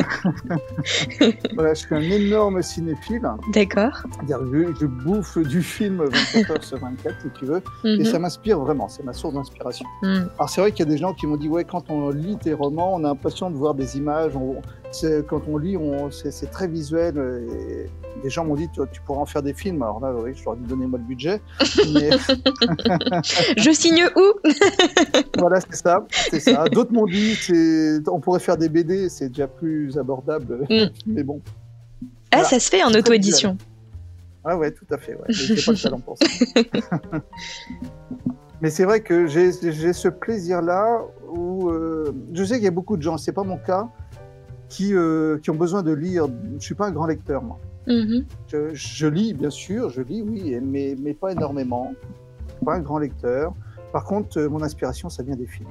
voilà, 1.55 1.73
je 1.73 1.79
suis 1.85 1.95
un 1.95 2.01
énorme 2.01 2.61
cinéphile. 2.61 3.21
D'accord. 3.53 4.03
Je, 4.27 4.73
je 4.81 4.85
bouffe 4.85 5.37
du 5.37 5.61
film 5.63 6.03
24 6.03 6.51
heures 6.51 6.63
sur 6.65 6.79
24, 6.79 7.15
si 7.21 7.27
tu 7.39 7.45
veux. 7.45 7.61
Et 7.85 7.99
Mhm. 7.99 8.03
ça 8.05 8.19
m'inspire 8.19 8.59
vraiment. 8.59 8.89
C'est 8.89 9.03
ma 9.03 9.13
source 9.13 9.35
d'inspiration. 9.35 9.85
Mhm. 10.03 10.27
Alors 10.37 10.49
c'est 10.49 10.59
vrai 10.59 10.73
qu'il 10.73 10.85
y 10.85 10.89
a 10.89 10.91
des 10.91 10.97
gens 10.97 11.13
qui 11.13 11.27
m'ont 11.27 11.37
dit 11.37 11.47
ouais 11.47 11.63
quand 11.63 11.89
on 11.89 12.09
lit 12.09 12.35
tes 12.35 12.51
romans 12.53 12.93
on 12.93 13.05
a 13.05 13.07
l'impression 13.07 13.49
de 13.49 13.55
voir 13.55 13.73
des 13.73 13.95
images 13.97 14.33
on, 14.35 14.61
quand 15.29 15.41
on 15.47 15.57
lit 15.57 15.77
on, 15.77 16.11
c'est, 16.11 16.51
très 16.51 16.67
visuel 16.67 17.17
euh, 17.17 17.47
et 17.47 17.89
des 18.23 18.29
gens 18.29 18.45
m'ont 18.45 18.55
dit 18.55 18.67
tu, 18.69 18.81
tu 18.91 19.01
pourras 19.01 19.21
en 19.21 19.25
faire 19.25 19.41
des 19.41 19.53
films 19.53 19.81
alors 19.83 19.99
là 19.99 20.13
oui 20.13 20.31
je 20.35 20.43
leur 20.45 20.53
ai 20.55 20.57
dit 20.57 20.65
donnez-moi 20.67 20.99
le 20.99 21.05
budget 21.05 21.41
mais 21.93 22.09
Je 23.57 23.71
signe 23.71 24.05
où? 24.15 24.49
Voilà 25.37 25.59
c'est 25.61 26.39
ça 26.39 26.65
d'autres 26.69 26.93
m'ont 26.93 27.05
dit 27.05 27.37
on 28.07 28.19
pourrait 28.19 28.39
faire 28.39 28.57
des 28.57 28.69
BD 28.69 29.09
c'est 29.09 29.29
déjà 29.29 29.47
plus 29.47 29.97
abordable 29.97 30.65
Mm. 30.69 30.85
mais 31.07 31.23
bon 31.23 31.41
Ah, 32.31 32.37
Voilà. 32.37 32.43
ça 32.45 32.59
se 32.59 32.69
fait 32.69 32.83
en 32.83 32.91
auto-édition. 32.93 33.57
ah 34.43 34.57
ouais 34.57 34.71
tout 34.71 34.85
à 34.91 34.97
fait 34.97 35.13
ouais. 35.15 35.25
j'ai 35.29 35.55
pas 35.55 35.71
le 35.71 35.77
talent 35.81 35.99
pour 35.99 36.17
ça 36.17 36.25
mais 38.61 38.69
c'est 38.69 38.83
vrai 38.85 39.01
que 39.01 39.25
j'ai, 39.27 39.51
ce 39.51 40.07
plaisir 40.07 40.61
là 40.61 41.01
où 41.29 41.69
euh, 41.69 42.13
je 42.33 42.43
sais 42.43 42.55
qu'il 42.55 42.63
y 42.65 42.67
a 42.67 42.71
beaucoup 42.71 42.95
de 42.97 43.01
gens 43.01 43.17
c'est 43.17 43.31
pas 43.31 43.43
mon 43.43 43.57
cas 43.57 43.87
qui, 44.69 44.93
euh, 44.93 45.37
qui 45.39 45.49
ont 45.49 45.55
besoin 45.55 45.83
de 45.83 45.91
lire. 45.91 46.27
Je 46.57 46.63
suis 46.63 46.75
pas 46.75 46.85
un 46.87 46.91
grand 46.91 47.05
lecteur, 47.05 47.43
moi. 47.43 47.59
Mhm. 47.87 48.25
Je, 48.47 48.73
je 48.73 49.07
lis, 49.07 49.33
bien 49.33 49.49
sûr, 49.49 49.89
je 49.89 50.01
lis, 50.01 50.21
oui, 50.21 50.57
mais, 50.61 50.95
mais 50.99 51.13
pas 51.13 51.31
énormément. 51.31 51.93
Je 52.47 52.53
suis 52.55 52.65
pas 52.65 52.75
un 52.75 52.79
grand 52.79 52.99
lecteur. 52.99 53.53
Par 53.91 54.05
contre, 54.05 54.37
euh, 54.39 54.49
mon 54.49 54.61
inspiration, 54.61 55.09
ça 55.09 55.23
vient 55.23 55.35
des 55.35 55.47
films. 55.47 55.69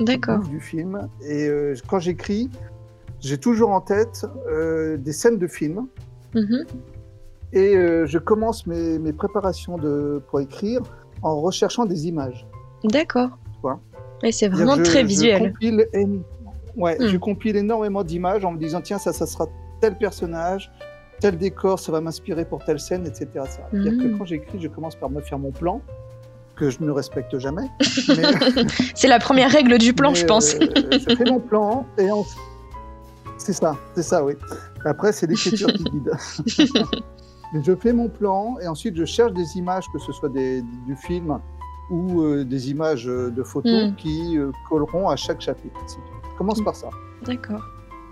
D'accord. 0.00 0.38
Du 0.40 0.60
film. 0.60 1.08
Et 1.22 1.48
euh, 1.48 1.74
quand 1.88 1.98
j'écris, 1.98 2.48
j'ai 3.20 3.38
toujours 3.38 3.70
en 3.70 3.80
tête 3.80 4.24
euh, 4.48 4.96
des 4.96 5.12
scènes 5.12 5.38
de 5.38 5.46
films. 5.48 5.86
Mhm. 6.34 6.64
Et 7.54 7.72
je 7.74 8.18
commence 8.18 8.66
mes, 8.66 8.98
mes 8.98 9.12
préparations 9.14 9.78
de, 9.78 10.22
pour 10.28 10.40
écrire 10.40 10.82
en 11.22 11.40
recherchant 11.40 11.86
des 11.86 12.06
images. 12.06 12.46
D'accord. 12.84 13.30
Et 14.22 14.32
c'est 14.32 14.48
vraiment 14.48 14.74
je- 14.76 14.82
très 14.82 15.02
je 15.02 15.06
visuel. 15.06 15.52
compile, 15.52 15.86
én- 15.94 16.20
ouais, 16.76 16.96
je 17.00 17.16
compile 17.16 17.56
énormément 17.56 18.02
d'images 18.04 18.44
en 18.44 18.50
me 18.52 18.58
disant 18.58 18.80
tiens 18.80 18.98
ça, 18.98 19.12
ça 19.12 19.26
sera 19.26 19.46
tel 19.80 19.96
personnage, 19.96 20.70
tel 21.20 21.36
décor, 21.38 21.78
ça 21.78 21.92
va 21.92 22.00
m'inspirer 22.00 22.44
pour 22.44 22.64
telle 22.64 22.78
scène, 22.80 23.06
etc. 23.06 23.26
C'est-à-dire 23.34 23.92
que 23.92 24.08
Mhm. 24.08 24.18
quand 24.18 24.24
j'écris, 24.24 24.60
je 24.60 24.68
commence 24.68 24.94
par 24.96 25.10
me 25.10 25.20
faire 25.20 25.38
mon 25.38 25.50
plan, 25.50 25.80
que 26.56 26.70
je 26.70 26.82
ne 26.82 26.90
respecte 26.90 27.38
jamais. 27.38 27.68
mais- 28.08 28.66
C'est 28.94 29.08
la 29.08 29.18
première 29.18 29.50
règle 29.50 29.78
du 29.78 29.92
plan, 29.92 30.10
mais, 30.10 30.16
je 30.16 30.26
pense. 30.26 30.54
euh, 30.54 30.58
je 30.92 31.14
fais 31.16 31.24
mon 31.24 31.38
plan 31.40 31.86
et 31.98 32.10
on... 32.10 32.24
c'est 33.36 33.52
ça, 33.52 33.76
c'est 33.94 34.02
ça, 34.02 34.24
oui. 34.24 34.34
Après, 34.84 35.12
c'est 35.12 35.26
l'écriture 35.26 35.72
qui 35.72 35.84
guide. 35.84 36.10
Mais 37.54 37.62
je 37.64 37.74
fais 37.76 37.94
mon 37.94 38.08
plan 38.10 38.56
et 38.60 38.68
ensuite 38.68 38.94
je 38.94 39.06
cherche 39.06 39.32
des 39.32 39.56
images, 39.56 39.86
que 39.90 39.98
ce 39.98 40.12
soit 40.12 40.28
des, 40.28 40.60
du 40.86 40.94
film 40.96 41.38
ou 41.90 42.20
euh, 42.20 42.44
des 42.44 42.70
images 42.70 43.08
euh, 43.08 43.30
de 43.30 43.42
photos 43.42 43.88
Mm. 43.90 43.94
qui 43.96 44.36
euh, 44.36 44.52
colleront 44.68 45.08
à 45.08 45.16
chaque 45.16 45.40
chapitre. 45.40 45.74
Je 45.88 46.36
commence 46.36 46.60
Mm. 46.60 46.64
par 46.64 46.76
ça. 46.76 46.90
D'accord. 47.24 47.62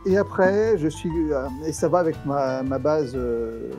Et 0.07 0.17
après, 0.17 0.79
je 0.79 0.89
suis 0.89 1.11
euh, 1.33 1.47
et 1.67 1.73
ça 1.73 1.89
va 1.89 1.99
avec 1.99 2.17
ma, 2.25 2.63
ma 2.63 2.79
base 2.79 3.13
euh, 3.17 3.71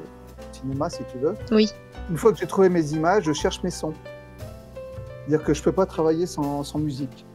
cinéma, 0.52 0.90
si 0.90 1.00
tu 1.12 1.18
veux. 1.20 1.34
Oui. 1.52 1.70
Une 2.10 2.18
fois 2.18 2.32
que 2.34 2.38
j'ai 2.40 2.48
trouvé 2.48 2.70
mes 2.70 2.92
images, 2.94 3.24
je 3.24 3.34
cherche 3.34 3.64
mes 3.64 3.70
sons. 3.72 3.94
C'est-à-dire 5.26 5.46
que 5.46 5.54
je 5.54 5.62
peux 5.64 5.72
pas 5.72 5.86
travailler 5.86 6.26
sans, 6.26 6.64
sans 6.64 6.80
musique. 6.80 7.26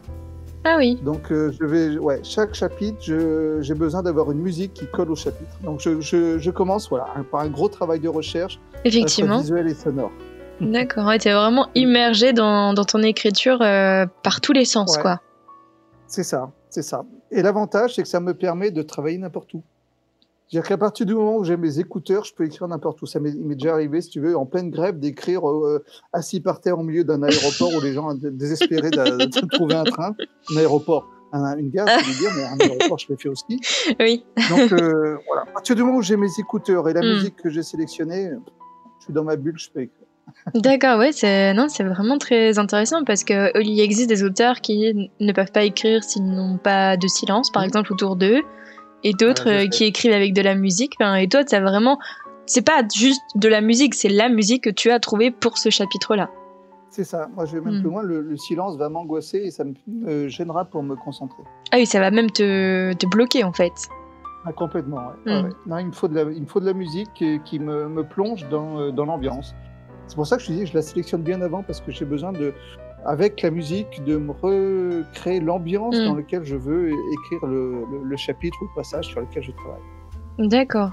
Ah 0.65 0.77
oui, 0.79 0.97
Donc, 1.03 1.33
euh, 1.33 1.53
je 1.61 1.67
vais, 1.67 1.99
ouais, 1.99 2.21
chaque 2.23 2.55
chapitre, 2.55 2.99
j'ai 3.61 3.75
besoin 3.75 4.03
d'avoir 4.03 4.31
une 4.31 4.39
musique 4.39 4.73
qui 4.75 4.87
colle 4.87 5.11
au 5.11 5.17
chapitre. 5.17 5.51
Donc, 5.65 5.81
je, 5.81 6.01
je- 6.01 6.39
je 6.39 6.51
commence 6.53 6.89
voilà, 6.89 7.07
un- 7.17 7.25
par 7.25 7.41
un 7.41 7.49
gros 7.49 7.69
travail 7.69 7.99
de 7.99 8.09
recherche, 8.09 8.61
effectivement. 8.85 9.41
visuel 9.41 9.67
et 9.69 9.75
sonore. 9.75 10.13
D'accord, 10.61 11.07
ouais, 11.09 11.19
t'es 11.19 11.33
vraiment 11.33 11.69
immergé 11.75 12.33
dans, 12.33 12.75
dans 12.75 12.85
ton 12.85 13.03
écriture 13.03 13.61
euh, 13.61 14.07
par 14.23 14.41
tous 14.41 14.53
les 14.53 14.65
sens, 14.65 14.95
Ouais. 14.97 15.03
quoi. 15.03 15.21
C'est 16.07 16.23
ça, 16.23 16.51
c'est 16.71 16.83
ça. 16.83 17.03
Et 17.33 17.43
l'avantage, 17.43 17.95
c'est 17.97 18.03
que 18.03 18.09
ça 18.09 18.21
me 18.21 18.35
permet 18.35 18.71
de 18.71 18.83
travailler 18.83 19.19
n'importe 19.19 19.53
où. 19.55 19.63
C'est-à-dire 20.49 20.69
qu'à 20.69 20.77
partir 20.77 21.07
du 21.07 21.15
moment 21.15 21.37
où 21.39 21.45
j'ai 21.45 21.57
mes 21.57 21.79
écouteurs, 21.79 22.25
je 22.25 22.35
peux 22.35 22.45
écrire 22.45 22.69
n'importe 22.69 23.01
où. 23.01 23.07
Ça 23.07 23.21
m'est 23.21 23.33
déjà 23.33 23.73
arrivé, 23.73 24.03
si 24.03 24.11
tu 24.11 24.21
veux, 24.21 24.37
en 24.37 24.45
pleine 24.45 24.71
grève, 24.71 24.99
d'écrire 24.99 25.49
euh, 25.49 25.83
assis 26.13 26.41
par 26.41 26.61
terre 26.61 26.79
au 26.79 26.83
milieu 26.83 27.05
d'un 27.05 27.23
aéroport 27.23 27.71
où 27.75 27.81
les 27.81 27.95
gens 27.95 28.15
étaient 28.15 28.31
désespérés 28.31 28.91
de, 28.91 29.25
de 29.27 29.47
trouver 29.51 29.75
un 29.77 29.85
train. 29.85 30.15
Un 30.53 30.57
aéroport, 30.59 31.09
un- 31.33 31.57
une 31.57 31.71
gare, 31.71 31.89
je 31.89 32.05
veux 32.11 32.19
dire, 32.19 32.31
mais 32.37 32.45
un 32.45 32.59
aéroport, 32.71 32.99
je 32.99 33.07
l'ai 33.09 33.17
fait 33.17 33.31
aussi. 33.31 33.59
Oui, 33.99 34.27
Donc 34.51 34.71
euh, 34.73 35.17
voilà, 35.27 35.43
à 35.43 35.53
partir 35.55 35.75
du 35.75 35.83
moment 35.85 35.97
où 35.97 36.03
j'ai 36.03 36.19
mes 36.19 36.29
écouteurs 36.39 36.87
et 36.87 36.93
la 36.93 37.01
Mm. 37.01 37.15
musique 37.15 37.37
que 37.37 37.49
j'ai 37.49 37.63
sélectionnée, 37.63 38.31
je 38.99 39.05
suis 39.05 39.13
dans 39.15 39.25
ma 39.25 39.37
bulle, 39.37 39.59
je 39.59 39.71
peux 39.71 39.81
écrire. 39.81 40.02
D'accord, 40.55 40.99
ouais, 40.99 41.13
c'est 41.13 41.53
non, 41.55 41.69
c'est 41.69 41.85
vraiment 41.85 42.19
très 42.19 42.59
intéressant 42.59 43.05
parce 43.05 43.25
que 43.25 43.57
euh, 43.57 43.63
il 43.63 43.79
existe 43.81 44.09
des 44.09 44.23
auteurs 44.25 44.61
qui 44.61 45.11
ne 45.21 45.33
peuvent 45.33 45.53
pas 45.53 45.65
écrire 45.65 46.03
s'ils 46.05 46.25
n'ont 46.27 46.59
pas 46.59 46.97
de 46.97 47.07
silence, 47.09 47.51
par 47.51 47.63
Mhm. 47.63 47.67
exemple, 47.69 47.93
autour 47.93 48.17
d'eux, 48.17 48.43
et 49.05 49.13
d'autres 49.13 49.49
je 49.51 49.67
euh, 49.67 49.69
qui 49.69 49.85
écrivent 49.85 50.13
avec 50.13 50.33
de 50.35 50.43
la 50.43 50.55
musique. 50.55 50.95
Et 51.19 51.29
toi, 51.29 51.45
t'as 51.45 51.61
vraiment, 51.61 51.99
c'est 52.47 52.65
pas 52.65 52.83
juste 52.95 53.21
de 53.35 53.49
la 53.49 53.61
musique, 53.61 53.95
c'est 53.95 54.09
la 54.09 54.29
musique 54.29 54.65
que 54.65 54.71
tu 54.71 54.91
as 54.91 55.01
trouvée 55.01 55.31
pour 55.31 55.59
ce 55.59 55.71
chapitre-là. 55.71 56.31
C'est 56.91 57.05
ça. 57.05 57.29
Moi, 57.35 57.47
je 57.47 57.57
vais 57.57 57.63
même 57.63 57.79
Mm. 57.79 57.81
plus 57.81 57.89
loin. 57.91 58.03
Le, 58.03 58.21
le 58.21 58.37
silence 58.37 58.77
va 58.77 58.91
m'angoisser 58.91 59.39
et 59.39 59.51
ça 59.51 59.65
me 59.65 59.73
me 59.87 60.29
gênera 60.29 60.67
pour 60.67 60.83
me 60.83 60.95
concentrer. 60.95 61.43
Ah 61.73 61.77
oui, 61.79 61.87
ça 61.87 62.01
va 62.01 62.11
même 62.11 62.31
te, 62.31 62.93
te 62.93 63.07
bloquer 63.07 63.45
en 63.45 63.53
fait. 63.55 63.73
Ah, 64.45 64.53
complètement. 64.53 64.99
ouais. 65.25 65.33
Ouais, 65.33 65.41
Mm. 65.41 65.45
ouais. 65.45 65.51
Non, 65.67 65.79
il 65.79 65.87
me 65.87 65.93
faut 65.93 66.09
de 66.09 66.15
la, 66.15 66.31
il 66.31 66.43
me 66.43 66.47
faut 66.47 66.61
de 66.61 66.67
la 66.67 66.75
musique 66.75 67.09
qui, 67.15 67.41
qui 67.47 67.59
me, 67.61 67.89
me 67.89 68.05
plonge 68.05 68.47
dans, 68.51 68.79
euh, 68.79 68.91
dans 68.93 69.07
l'ambiance. 69.07 69.55
C'est 70.13 70.17
pour 70.17 70.27
ça 70.27 70.37
que 70.37 70.43
je 70.43 70.49
te 70.49 70.53
dis, 70.53 70.67
je 70.67 70.75
la 70.75 70.83
sélectionne 70.83 71.23
bien 71.23 71.41
avant 71.41 71.63
parce 71.63 71.81
que 71.81 71.91
j'ai 71.91 72.05
besoin 72.05 72.33
de, 72.33 72.53
avec 73.07 73.41
la 73.41 73.51
musique, 73.51 74.05
de 74.05 74.19
me 74.19 74.31
recréer 74.33 75.41
l'ambiance 75.41 75.99
Mm. 75.99 76.05
dans 76.05 76.15
laquelle 76.17 76.45
je 76.45 76.55
veux 76.55 76.91
écrire 76.91 77.47
le, 77.47 77.87
le- 77.91 78.05
le 78.05 78.17
chapitre 78.19 78.59
ou 78.61 78.67
le 78.67 78.75
passage 78.77 79.07
sur 79.07 79.21
lequel 79.23 79.43
je 79.43 79.53
travaille. 79.53 79.81
D'accord. 80.51 80.91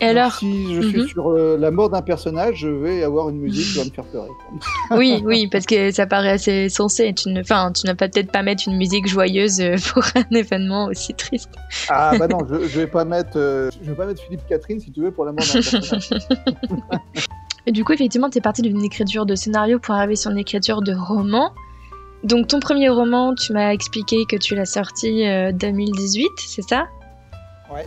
Et 0.00 0.06
alors, 0.06 0.32
si 0.32 0.74
je 0.74 0.80
suis 0.80 1.00
Mhm. 1.02 1.06
sur 1.06 1.28
euh, 1.28 1.58
la 1.58 1.70
mort 1.70 1.90
d'un 1.90 2.00
personnage, 2.00 2.56
je 2.56 2.68
vais 2.68 3.02
avoir 3.04 3.28
une 3.28 3.36
musique 3.40 3.66
qui 3.72 3.78
va 3.78 3.84
me 3.84 3.90
faire 3.90 4.04
pleurer. 4.06 4.30
oui, 4.90 5.22
oui, 5.26 5.46
parce 5.46 5.66
que 5.66 5.90
ça 5.90 6.06
paraît 6.06 6.30
assez 6.30 6.70
sensé. 6.70 7.12
Tu 7.12 7.28
ne, 7.28 7.42
enfin, 7.42 7.72
tu 7.72 7.86
n'as 7.86 7.94
peut-être 7.94 8.32
pas 8.32 8.42
mettre 8.42 8.64
une 8.66 8.78
musique 8.78 9.06
joyeuse 9.06 9.60
euh, 9.60 9.76
pour 9.92 10.02
un 10.16 10.34
événement 10.34 10.86
aussi 10.86 11.12
triste. 11.14 11.50
Ah 11.90 12.16
bah 12.18 12.26
non, 12.26 12.38
je, 12.48 12.54
je 12.68 12.80
vais 12.80 12.86
pas 12.86 13.04
mettre, 13.04 13.36
euh, 13.38 13.68
je 13.82 13.90
vais 13.90 13.94
pas 13.96 14.06
mettre 14.06 14.22
Philippe 14.22 14.46
Catherine 14.48 14.80
si 14.80 14.90
tu 14.90 15.02
veux 15.02 15.12
pour 15.12 15.26
la 15.26 15.32
mort 15.32 15.44
d'un 15.44 15.52
personnage. 15.60 16.08
Et 17.66 17.72
du 17.72 17.84
coup, 17.84 17.92
effectivement, 17.92 18.28
tu 18.30 18.38
es 18.38 18.40
parti 18.40 18.62
d'une 18.62 18.82
écriture 18.84 19.24
de 19.26 19.34
scénario 19.34 19.78
pour 19.78 19.94
arriver 19.94 20.16
sur 20.16 20.30
une 20.30 20.38
écriture 20.38 20.82
de 20.82 20.94
roman. 20.94 21.52
Donc, 22.22 22.48
ton 22.48 22.60
premier 22.60 22.88
roman, 22.88 23.34
tu 23.34 23.52
m'as 23.52 23.72
expliqué 23.72 24.24
que 24.28 24.36
tu 24.36 24.54
l'as 24.54 24.64
sorti 24.66 25.26
euh, 25.26 25.52
2018, 25.52 26.28
c'est 26.38 26.62
ça? 26.62 26.86
Ouais. 27.72 27.86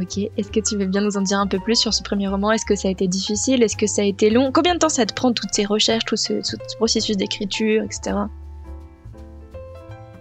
Ok. 0.00 0.18
Est-ce 0.36 0.50
que 0.52 0.60
tu 0.60 0.76
veux 0.76 0.86
bien 0.86 1.00
nous 1.00 1.16
en 1.16 1.22
dire 1.22 1.38
un 1.40 1.46
peu 1.48 1.58
plus 1.58 1.74
sur 1.76 1.92
ce 1.94 2.02
premier 2.02 2.28
roman? 2.28 2.52
Est-ce 2.52 2.64
que 2.66 2.76
ça 2.76 2.86
a 2.88 2.90
été 2.92 3.08
difficile? 3.08 3.62
Est-ce 3.62 3.76
que 3.76 3.86
ça 3.88 4.02
a 4.02 4.04
été 4.04 4.30
long? 4.30 4.52
Combien 4.52 4.74
de 4.74 4.78
temps 4.78 4.88
ça 4.88 5.04
te 5.06 5.12
prend 5.14 5.32
toutes 5.32 5.52
ces 5.52 5.64
recherches, 5.64 6.04
tout 6.04 6.16
ce, 6.16 6.34
tout 6.34 6.58
ce 6.68 6.76
processus 6.76 7.16
d'écriture, 7.16 7.82
etc. 7.82 8.16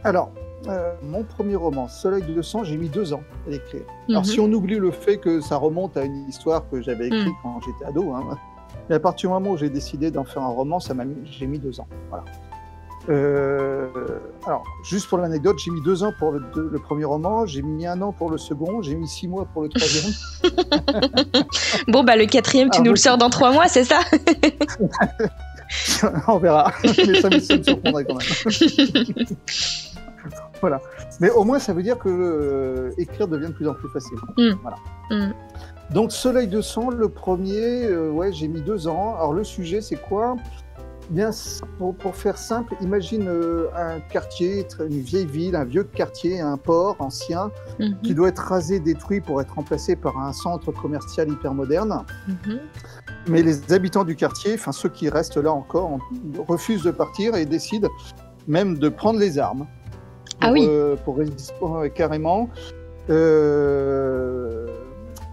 Alors, 0.03 0.31
euh, 0.67 0.93
mon 1.03 1.23
premier 1.23 1.55
roman, 1.55 1.87
Soleil 1.87 2.23
de 2.23 2.41
sang, 2.41 2.63
j'ai 2.63 2.77
mis 2.77 2.89
deux 2.89 3.13
ans 3.13 3.21
à 3.45 3.51
l'écrire. 3.51 3.81
Alors, 4.09 4.21
Mhm. 4.23 4.27
si 4.27 4.39
on 4.39 4.51
oublie 4.51 4.77
le 4.77 4.91
fait 4.91 5.17
que 5.17 5.41
ça 5.41 5.57
remonte 5.57 5.95
à 5.97 6.03
une 6.03 6.27
histoire 6.27 6.67
que 6.69 6.81
j'avais 6.81 7.07
écrite 7.07 7.25
Mhm. 7.27 7.33
quand 7.43 7.59
j'étais 7.65 7.85
ado, 7.85 8.11
hein, 8.13 8.37
mais 8.89 8.95
à 8.95 8.99
partir 8.99 9.29
du 9.29 9.33
moment 9.33 9.51
où 9.51 9.57
j'ai 9.57 9.69
décidé 9.69 10.11
d'en 10.11 10.23
faire 10.23 10.43
un 10.43 10.47
roman, 10.49 10.79
ça 10.79 10.93
m'a 10.93 11.05
mis, 11.05 11.15
j'ai 11.25 11.47
mis 11.47 11.59
deux 11.59 11.79
ans. 11.79 11.87
Voilà. 12.09 12.25
Euh, 13.09 13.87
alors, 14.45 14.65
juste 14.83 15.07
pour 15.07 15.17
l'anecdote, 15.17 15.55
j'ai 15.63 15.71
mis 15.71 15.81
deux 15.81 16.03
ans 16.03 16.11
pour 16.19 16.33
le, 16.33 16.41
deux- 16.53 16.67
le 16.69 16.77
premier 16.79 17.05
roman, 17.05 17.45
j'ai 17.45 17.61
mis 17.61 17.87
un 17.87 18.01
an 18.01 18.11
pour 18.11 18.29
le 18.29 18.37
second, 18.37 18.81
j'ai 18.81 18.95
mis 18.95 19.07
six 19.07 19.29
mois 19.29 19.45
pour 19.53 19.61
le 19.63 19.69
troisième. 19.69 20.13
Bon, 21.87 22.03
bah, 22.03 22.17
le 22.17 22.25
quatrième, 22.25 22.69
tu 22.69 22.79
Ah, 22.81 22.83
nous 22.83 22.91
le 22.91 22.97
sors 22.97 23.17
dans 23.17 23.29
trois 23.29 23.53
mois, 23.53 23.69
c'est 23.69 23.85
ça? 23.85 23.99
On 26.27 26.37
verra. 26.37 26.71
Mais 26.83 27.21
ça 27.21 27.29
me, 27.29 27.39
ça 27.39 27.57
me 27.57 27.63
surprendrait 27.63 28.05
quand 28.05 28.15
même. 28.15 28.47
voilà. 30.61 30.79
Mais 31.19 31.29
au 31.29 31.43
moins, 31.43 31.59
ça 31.59 31.73
veut 31.73 31.83
dire 31.83 31.97
que 31.97 32.09
euh, 32.09 32.91
écrire 32.97 33.27
devient 33.27 33.47
de 33.47 33.53
plus 33.53 33.67
en 33.67 33.73
plus 33.73 33.89
facile. 33.89 34.17
Mm. 34.37 34.53
Voilà. 34.61 34.77
Mm. 35.11 35.33
Donc, 35.91 36.11
Soleil 36.11 36.47
de 36.47 36.61
sang, 36.61 36.89
le 36.89 37.07
premier, 37.09 37.85
euh, 37.85 38.09
ouais, 38.11 38.33
j'ai 38.33 38.47
mis 38.47 38.61
deux 38.61 38.87
ans. 38.87 39.15
Alors, 39.15 39.33
le 39.33 39.43
sujet, 39.43 39.81
c'est 39.81 39.95
quoi? 39.95 40.35
Bien, 41.09 41.29
pour, 41.77 41.95
pour 41.95 42.13
faire 42.17 42.37
simple, 42.37 42.75
imagine 42.81 43.29
euh, 43.29 43.67
un 43.73 44.01
quartier, 44.01 44.67
une 44.81 44.99
vieille 44.99 45.25
ville, 45.25 45.55
un 45.55 45.63
vieux 45.63 45.85
quartier, 45.85 46.41
un 46.41 46.57
port 46.57 46.97
ancien, 46.99 47.49
Mhm, 47.79 47.95
qui 48.03 48.13
doit 48.13 48.27
être 48.27 48.39
rasé, 48.39 48.81
détruit 48.81 49.21
pour 49.21 49.39
être 49.39 49.53
remplacé 49.55 49.95
par 49.95 50.17
un 50.19 50.33
centre 50.33 50.73
commercial 50.73 51.29
hyper 51.29 51.53
moderne. 51.53 52.03
mhm. 52.27 52.59
Mais 53.29 53.41
les 53.41 53.71
habitants 53.71 54.03
du 54.03 54.17
quartier, 54.17 54.55
enfin 54.55 54.73
ceux 54.73 54.89
qui 54.89 55.07
restent 55.09 55.37
là 55.37 55.51
encore, 55.53 55.91
on- 55.91 56.43
refusent 56.43 56.83
de 56.83 56.91
partir 56.91 57.35
et 57.35 57.45
décident 57.45 57.89
même 58.47 58.77
de 58.77 58.89
prendre 58.89 59.17
les 59.19 59.39
armes. 59.39 59.65
Ah 60.41 60.51
oui. 60.51 60.65
euh, 60.69 60.95
pour 60.97 61.17
résister 61.17 61.53
carrément. 61.95 62.49
Euh, 63.09 64.67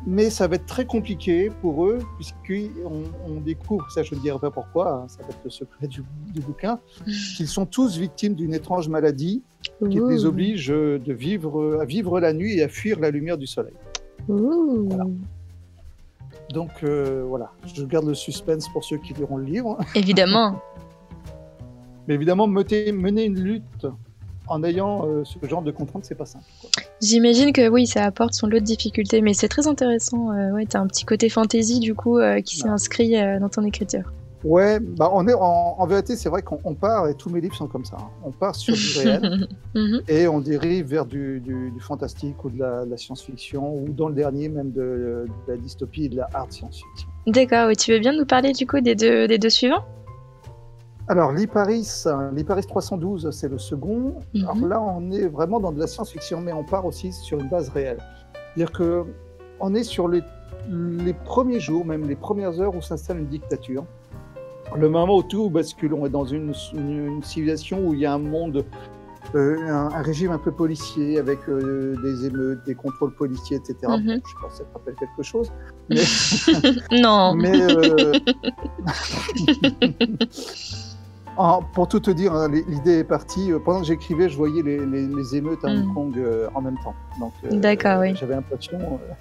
mais 0.06 0.30
ça 0.30 0.46
va 0.46 0.56
être 0.56 0.66
très 0.66 0.84
compliqué 0.84 1.50
pour 1.60 1.86
eux, 1.86 1.98
puisqu'on 2.16 3.04
on 3.26 3.40
découvre, 3.40 3.90
ça 3.90 4.02
je 4.02 4.14
ne 4.14 4.20
dirai 4.20 4.38
pas 4.38 4.50
pourquoi, 4.50 4.92
hein, 4.92 5.04
ça 5.08 5.22
va 5.22 5.30
être 5.30 5.40
le 5.44 5.50
secret 5.50 5.86
du, 5.86 6.02
du 6.32 6.40
bouquin, 6.40 6.78
qu'ils 7.36 7.48
sont 7.48 7.66
tous 7.66 7.96
victimes 7.96 8.34
d'une 8.34 8.54
étrange 8.54 8.88
maladie 8.88 9.42
qui 9.90 10.00
Ouh. 10.00 10.08
les 10.08 10.24
oblige 10.26 10.68
de 10.68 11.12
vivre, 11.12 11.78
à 11.80 11.84
vivre 11.84 12.20
la 12.20 12.32
nuit 12.32 12.58
et 12.58 12.62
à 12.62 12.68
fuir 12.68 13.00
la 13.00 13.10
lumière 13.10 13.38
du 13.38 13.46
soleil. 13.46 13.74
Donc 16.52 16.70
euh, 16.82 17.24
voilà, 17.26 17.52
je 17.74 17.84
garde 17.84 18.06
le 18.06 18.14
suspense 18.14 18.68
pour 18.68 18.84
ceux 18.84 18.98
qui 18.98 19.14
liront 19.14 19.38
le 19.38 19.44
livre. 19.44 19.78
Évidemment. 19.94 20.60
Mais 22.06 22.14
évidemment, 22.14 22.46
mener 22.46 23.24
une 23.24 23.40
lutte 23.40 23.86
en 24.46 24.62
ayant 24.64 25.06
euh, 25.06 25.22
ce 25.24 25.38
genre 25.46 25.62
de 25.62 25.70
contraintes, 25.70 26.04
c'est 26.04 26.14
pas 26.14 26.26
simple. 26.26 26.44
J'imagine 27.00 27.52
que 27.52 27.68
oui, 27.68 27.86
ça 27.86 28.04
apporte 28.04 28.34
son 28.34 28.46
lot 28.46 28.58
de 28.60 28.64
difficultés, 28.64 29.20
mais 29.20 29.34
c'est 29.34 29.48
très 29.48 29.66
intéressant. 29.66 30.32
Euh, 30.32 30.52
ouais, 30.52 30.66
t'as 30.66 30.80
un 30.80 30.86
petit 30.86 31.04
côté 31.04 31.28
fantasy 31.28 31.80
du 31.80 31.94
coup 31.94 32.18
euh, 32.18 32.40
qui 32.40 32.56
s'est 32.56 32.68
inscrit 32.68 33.12
dans 33.40 33.48
ton 33.48 33.64
écriture. 33.64 34.12
Ouais, 34.42 34.78
bah 34.78 35.08
on 35.14 35.26
est 35.26 35.32
en, 35.32 35.74
en 35.78 35.86
vérité, 35.86 36.16
c'est 36.16 36.28
vrai 36.28 36.42
qu'on 36.42 36.60
on 36.64 36.74
part 36.74 37.08
et 37.08 37.14
tous 37.14 37.30
mes 37.30 37.40
livres 37.40 37.54
sont 37.56 37.66
comme 37.66 37.86
ça. 37.86 37.96
hein. 37.98 38.10
On 38.26 38.30
part 38.30 38.54
sur 38.54 38.74
du 38.76 38.98
réel 38.98 39.48
Mhm. 39.74 40.02
et 40.06 40.28
on 40.28 40.38
dérive 40.40 40.86
vers 40.86 41.06
du, 41.06 41.40
du- 41.40 41.70
du 41.70 41.80
fantastique 41.80 42.44
ou 42.44 42.50
de 42.50 42.58
la, 42.60 42.84
science-fiction 42.98 43.74
ou 43.74 43.88
dans 43.88 44.08
le 44.08 44.14
dernier 44.14 44.48
même 44.50 44.70
de, 44.70 45.26
de 45.26 45.52
la 45.52 45.56
dystopie 45.56 46.04
et 46.04 46.08
de 46.10 46.16
la 46.18 46.28
hard 46.34 46.52
science-fiction. 46.52 47.08
D'accord, 47.26 47.68
oui, 47.68 47.76
tu 47.76 47.90
veux 47.92 47.98
bien 48.00 48.12
nous 48.12 48.26
parler 48.26 48.52
du 48.52 48.66
coup 48.66 48.80
des 48.80 48.94
deux, 48.94 49.26
des 49.26 49.38
deux 49.38 49.48
suivants? 49.50 49.82
Alors 51.08 51.32
l'Iparis, 51.32 52.04
l'Iparis 52.32 52.66
312, 52.66 53.30
c'est 53.30 53.48
le 53.48 53.58
second. 53.58 54.14
Mhm. 54.34 54.44
Alors 54.44 54.56
là, 54.68 54.80
on 54.80 55.10
est 55.10 55.26
vraiment 55.26 55.60
dans 55.60 55.72
de 55.72 55.78
la 55.78 55.86
science-fiction, 55.86 56.40
mais 56.40 56.52
on 56.52 56.64
part 56.64 56.86
aussi 56.86 57.12
sur 57.12 57.38
une 57.40 57.48
base 57.48 57.68
réelle. 57.68 57.98
C'est-à-dire 58.54 58.72
que 58.72 59.04
on 59.60 59.74
est 59.74 59.84
sur 59.84 60.08
les, 60.08 60.22
les 60.70 61.12
premiers 61.12 61.60
jours, 61.60 61.84
même 61.84 62.08
les 62.08 62.16
premières 62.16 62.58
heures 62.60 62.74
où 62.74 62.80
s'installe 62.82 63.18
une 63.18 63.26
dictature. 63.26 63.84
Le 64.76 64.88
moment 64.88 65.18
où 65.18 65.22
tout 65.22 65.50
bascule, 65.50 65.92
on 65.94 66.06
est 66.06 66.10
dans 66.10 66.24
une, 66.24 66.52
une- 66.72 67.06
une 67.16 67.22
civilisation 67.22 67.86
où 67.86 67.94
il 67.94 68.00
y 68.00 68.06
a 68.06 68.14
un 68.14 68.18
monde 68.18 68.64
euh, 69.34 69.56
un, 69.68 69.88
régime 70.02 70.32
un 70.32 70.38
peu 70.38 70.52
policier 70.52 71.18
avec 71.18 71.38
euh, 71.48 71.96
des 72.02 72.26
émeutes, 72.26 72.62
des 72.66 72.74
contrôles 72.74 73.14
policiers, 73.14 73.56
etc. 73.56 73.76
Je 73.82 73.86
ne 74.02 74.16
je 74.16 74.20
pas 74.20 74.50
si 74.50 74.58
ça 74.58 74.64
te 74.64 74.72
rappelle 74.74 74.94
quelque 74.96 75.22
chose. 75.22 75.50
non. 76.92 77.34
Mais 77.38 77.52
pour 81.72 81.88
tout 81.88 82.00
te 82.00 82.10
dire, 82.10 82.32
hein, 82.34 82.48
l'idée 82.48 82.98
est 82.98 83.04
partie. 83.04 83.50
Pendant 83.64 83.80
que 83.80 83.86
j'écrivais, 83.86 84.28
je 84.28 84.36
voyais 84.36 84.62
les, 84.62 85.36
émeutes 85.36 85.64
à 85.64 85.68
Hong 85.68 85.86
mm. 85.86 85.94
Kong 85.94 86.22
en 86.54 86.60
même 86.60 86.78
temps. 86.82 86.94
Donc, 87.20 87.32
D'accord, 87.60 88.00
oui. 88.00 88.14
J'avais 88.14 88.34
l'impression 88.34 88.78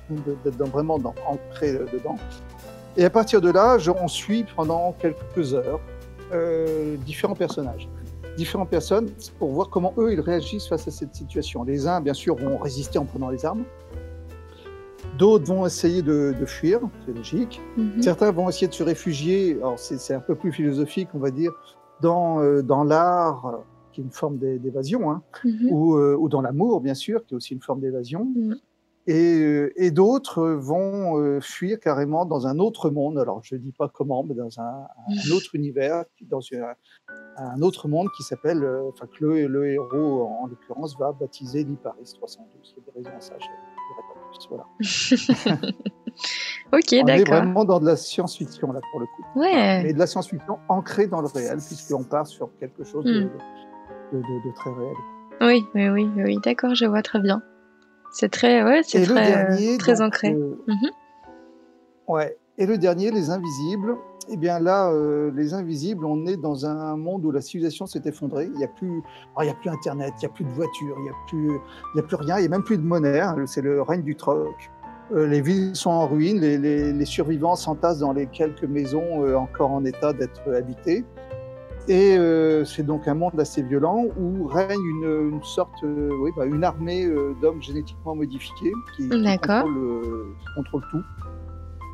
d'être 0.10 0.68
vraiment 0.70 1.00
dans, 1.00 1.16
ancré 1.28 1.74
dedans. 1.74 2.18
Et 2.98 3.06
à 3.06 3.10
partir 3.10 3.42
de 3.42 3.50
là, 3.52 3.78
on 4.02 4.08
suit 4.08 4.46
pendant 4.56 4.96
quelques 5.00 5.54
heures 5.54 5.80
différents 7.06 7.36
personnages 7.36 7.88
différentes 8.36 8.70
personnes 8.70 9.10
pour 9.40 9.52
voir 9.52 9.70
comment 9.70 9.94
eux, 9.98 10.14
ils 10.14 10.20
réagissent 10.20 10.68
face 10.68 10.88
à 10.88 10.92
cette 10.92 11.16
situation. 11.16 11.64
Les 11.64 11.88
uns, 11.88 12.02
bien 12.02 12.14
sûr, 12.14 12.36
vont 12.36 12.58
résister 12.58 12.98
en 12.98 13.06
prenant 13.06 13.30
les 13.30 13.46
armes. 13.46 13.64
D'autres 15.18 15.46
vont 15.46 15.66
essayer 15.66 16.02
de, 16.02 16.34
fuir, 16.46 16.80
c'est 17.06 17.16
logique. 17.16 17.62
Mhm. 17.78 18.02
Certains 18.02 18.32
vont 18.32 18.50
essayer 18.50 18.68
de 18.68 18.74
se 18.74 18.84
réfugier, 18.84 19.58
alors 19.60 19.78
c'est 19.78 20.14
un 20.14 20.20
peu 20.20 20.36
plus 20.36 20.52
philosophique, 20.52 21.10
on 21.14 21.20
va 21.20 21.30
dire, 21.30 21.52
dans, 22.04 22.42
euh, 22.42 22.62
dans 22.62 22.84
l'art, 22.84 23.64
qui 23.92 24.02
est 24.02 24.04
une 24.04 24.12
forme 24.12 24.38
d'évasion, 24.38 25.10
hein, 25.10 25.24
mhm. 25.44 25.70
ou, 25.72 25.96
euh, 25.96 26.16
ou, 26.20 26.28
dans 26.28 26.42
l'amour, 26.42 26.82
bien 26.82 26.94
sûr, 26.94 27.26
qui 27.26 27.34
est 27.34 27.38
aussi 27.38 27.54
une 27.54 27.62
forme 27.62 27.80
d'évasion. 27.80 28.26
Mhm. 28.36 28.56
Et, 29.06 29.74
et 29.76 29.92
d'autres 29.92 30.48
vont 30.48 31.20
euh, 31.20 31.42
fuir 31.42 31.78
carrément 31.80 32.26
dans 32.26 32.48
un 32.48 32.58
autre 32.58 32.90
monde. 32.90 33.20
Alors, 33.20 33.42
je 33.44 33.56
ne 33.56 33.60
dis 33.60 33.74
pas 33.74 33.90
comment, 33.90 34.24
mais 34.24 34.34
dans 34.34 34.62
un, 34.62 34.64
un 34.64 35.08
autre 35.36 35.56
univers, 35.56 36.06
dans 36.22 36.40
un 37.38 37.62
autre 37.62 37.90
monde 37.90 38.08
qui 38.16 38.24
s'appelle, 38.24 38.64
euh, 38.64 38.90
enfin, 38.90 39.08
que 39.08 39.26
le, 39.26 39.48
le, 39.48 39.68
héros, 39.68 40.24
en, 40.24 40.48
l'occurrence, 40.48 40.98
va 40.98 41.12
baptiser 41.12 41.66
l'Iparis 41.66 42.14
312. 42.16 42.76
Il 42.78 42.80
y 42.80 42.90
a 42.90 42.92
des 42.92 43.10
raisons 43.10 43.18
à 43.18 43.22
ça, 43.22 43.34
plus. 44.34 44.48
Voilà. 44.50 44.66
ok, 46.74 47.06
d'accord. 47.06 47.06
On 47.06 47.08
est 47.08 47.24
vraiment 47.24 47.66
dans 47.66 47.80
de 47.80 47.86
la 47.86 47.96
science-fiction, 47.96 48.72
là, 48.72 48.82
pour 48.92 49.00
le 49.00 49.06
coup. 49.06 49.40
Ouais. 49.40 49.84
Mais 49.84 49.94
de 49.94 50.00
la 50.00 50.08
science-fiction 50.08 50.60
ancrée 50.70 51.08
dans 51.08 51.22
le 51.22 51.28
réel, 51.28 51.58
puisqu'on 51.58 52.04
part 52.04 52.28
sur 52.28 52.50
quelque 52.60 52.84
chose 52.84 53.06
de, 53.06 53.26
hmm. 53.26 53.30
de, 54.14 54.18
de, 54.20 54.56
très 54.56 54.72
réel. 54.72 54.96
Oui, 55.42 55.66
oui, 55.76 55.90
oui, 55.90 56.10
oui, 56.16 56.38
d'accord, 56.44 56.76
je 56.76 56.86
vois 56.86 57.02
très 57.02 57.20
bien. 57.20 57.42
C'est 58.12 58.30
très, 58.30 58.64
ouais, 58.64 58.82
c'est 58.84 59.04
très, 59.04 59.78
très 59.78 60.02
ancré. 60.02 60.34
Euh, 60.34 60.56
mhm. 60.68 60.92
Ouais. 62.08 62.38
Et 62.60 62.68
le 62.68 62.78
dernier, 62.78 63.10
Les 63.10 63.32
Invisibles. 63.32 63.96
Eh 64.30 64.38
bien 64.38 64.60
là, 64.60 64.90
euh, 64.90 65.32
Les 65.36 65.54
Invisibles, 65.54 66.06
on 66.06 66.26
est 66.26 66.38
dans 66.38 66.66
un 66.66 66.96
monde 66.96 67.26
où 67.26 67.32
la 67.32 67.42
civilisation 67.42 67.86
s'est 67.86 68.02
effondrée. 68.06 68.46
Il 68.46 68.58
n'y 68.58 68.64
a, 68.64 68.70
plus, 68.70 69.02
oh, 69.36 69.42
il 69.42 69.48
y 69.48 69.50
a 69.50 69.54
plus 69.54 69.70
Internet, 69.70 70.14
il 70.18 70.20
n'y 70.20 70.26
a 70.26 70.30
plus 70.30 70.46
de 70.46 70.52
voitures, 70.52 70.96
il 70.98 71.04
n'y 71.04 71.10
a, 71.10 71.16
plus, 71.28 71.60
il 71.94 71.98
y 71.98 72.00
a 72.00 72.04
plus 72.04 72.16
rien, 72.16 72.38
il 72.38 72.42
n'y 72.42 72.48
a 72.48 72.50
même 72.50 72.64
plus 72.64 72.78
de 72.78 72.84
monnaie. 72.84 73.20
Hein. 73.20 73.36
C'est 73.46 73.62
le 73.62 73.82
règne 73.82 74.04
du 74.04 74.16
troc. 74.16 74.72
Euh, 75.12 75.28
les 75.28 75.42
villes 75.42 75.76
sont 75.76 75.90
en 75.90 76.08
ruine, 76.08 76.40
les, 76.40 76.58
les, 76.58 77.06
survivants 77.06 77.56
s'entassent 77.56 78.00
dans 78.00 78.14
les 78.14 78.28
quelques 78.28 78.64
maisons 78.64 79.36
encore 79.36 79.72
en 79.72 79.84
état 79.84 80.14
d'être 80.14 80.50
habitées. 80.54 81.04
Et 81.90 82.18
euh, 82.18 82.64
c'est 82.64 82.84
donc 82.84 83.08
un 83.10 83.14
monde 83.14 83.38
assez 83.38 83.62
violent 83.62 84.06
où 84.18 84.48
règne 84.48 84.80
une, 84.80 85.32
une 85.34 85.44
sorte, 85.44 85.84
euh, 85.84 86.12
oui, 86.22 86.32
bah, 86.38 86.46
une 86.46 86.64
armée 86.64 87.06
euh, 87.06 87.36
d'hommes 87.42 87.62
génétiquement 87.62 88.16
modifiés 88.16 88.72
qui, 88.96 89.10
qui 89.10 89.10
contrôle, 89.10 90.34
contrôle, 90.56 90.84
tout. 90.92 91.04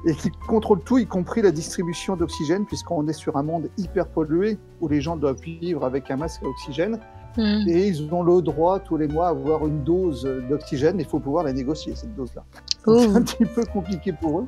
Et 0.05 0.15
qui 0.15 0.31
contrôle 0.47 0.79
tout, 0.81 0.97
y 0.97 1.05
compris 1.05 1.41
la 1.41 1.51
distribution 1.51 2.15
d'oxygène, 2.15 2.65
puisqu'on 2.65 3.07
est 3.07 3.13
sur 3.13 3.35
un 3.35 3.43
monde 3.43 3.69
hyper 3.77 4.07
pollué 4.07 4.57
où 4.79 4.87
les 4.87 5.01
gens 5.01 5.17
doivent 5.17 5.41
vivre 5.41 5.83
avec 5.85 6.09
un 6.09 6.15
masque 6.15 6.41
à 6.43 6.47
oxygène. 6.47 6.99
Hmm. 7.37 7.67
Et 7.67 7.87
ils 7.87 8.13
ont 8.13 8.23
le 8.23 8.41
droit 8.41 8.79
tous 8.79 8.97
les 8.97 9.07
mois 9.07 9.27
à 9.27 9.29
avoir 9.31 9.67
une 9.67 9.83
dose 9.83 10.23
d'oxygène. 10.49 10.99
Il 10.99 11.05
faut 11.05 11.19
pouvoir 11.19 11.43
la 11.43 11.53
négocier, 11.53 11.95
cette 11.95 12.15
dose-là. 12.15 12.43
C'est 12.85 13.15
un 13.15 13.21
petit 13.21 13.45
peu 13.45 13.63
compliqué 13.65 14.13
pour 14.13 14.39
eux. 14.39 14.47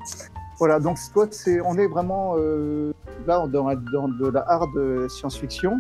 Voilà, 0.58 0.80
donc 0.80 0.98
toi, 1.14 1.28
c'est, 1.32 1.60
on 1.62 1.76
est 1.76 1.88
vraiment 1.88 2.36
euh, 2.38 2.94
là 3.28 3.46
dans, 3.48 3.74
dans, 3.94 4.08
de 4.08 4.30
la 4.30 4.46
hard 4.48 5.10
science-fiction. 5.10 5.80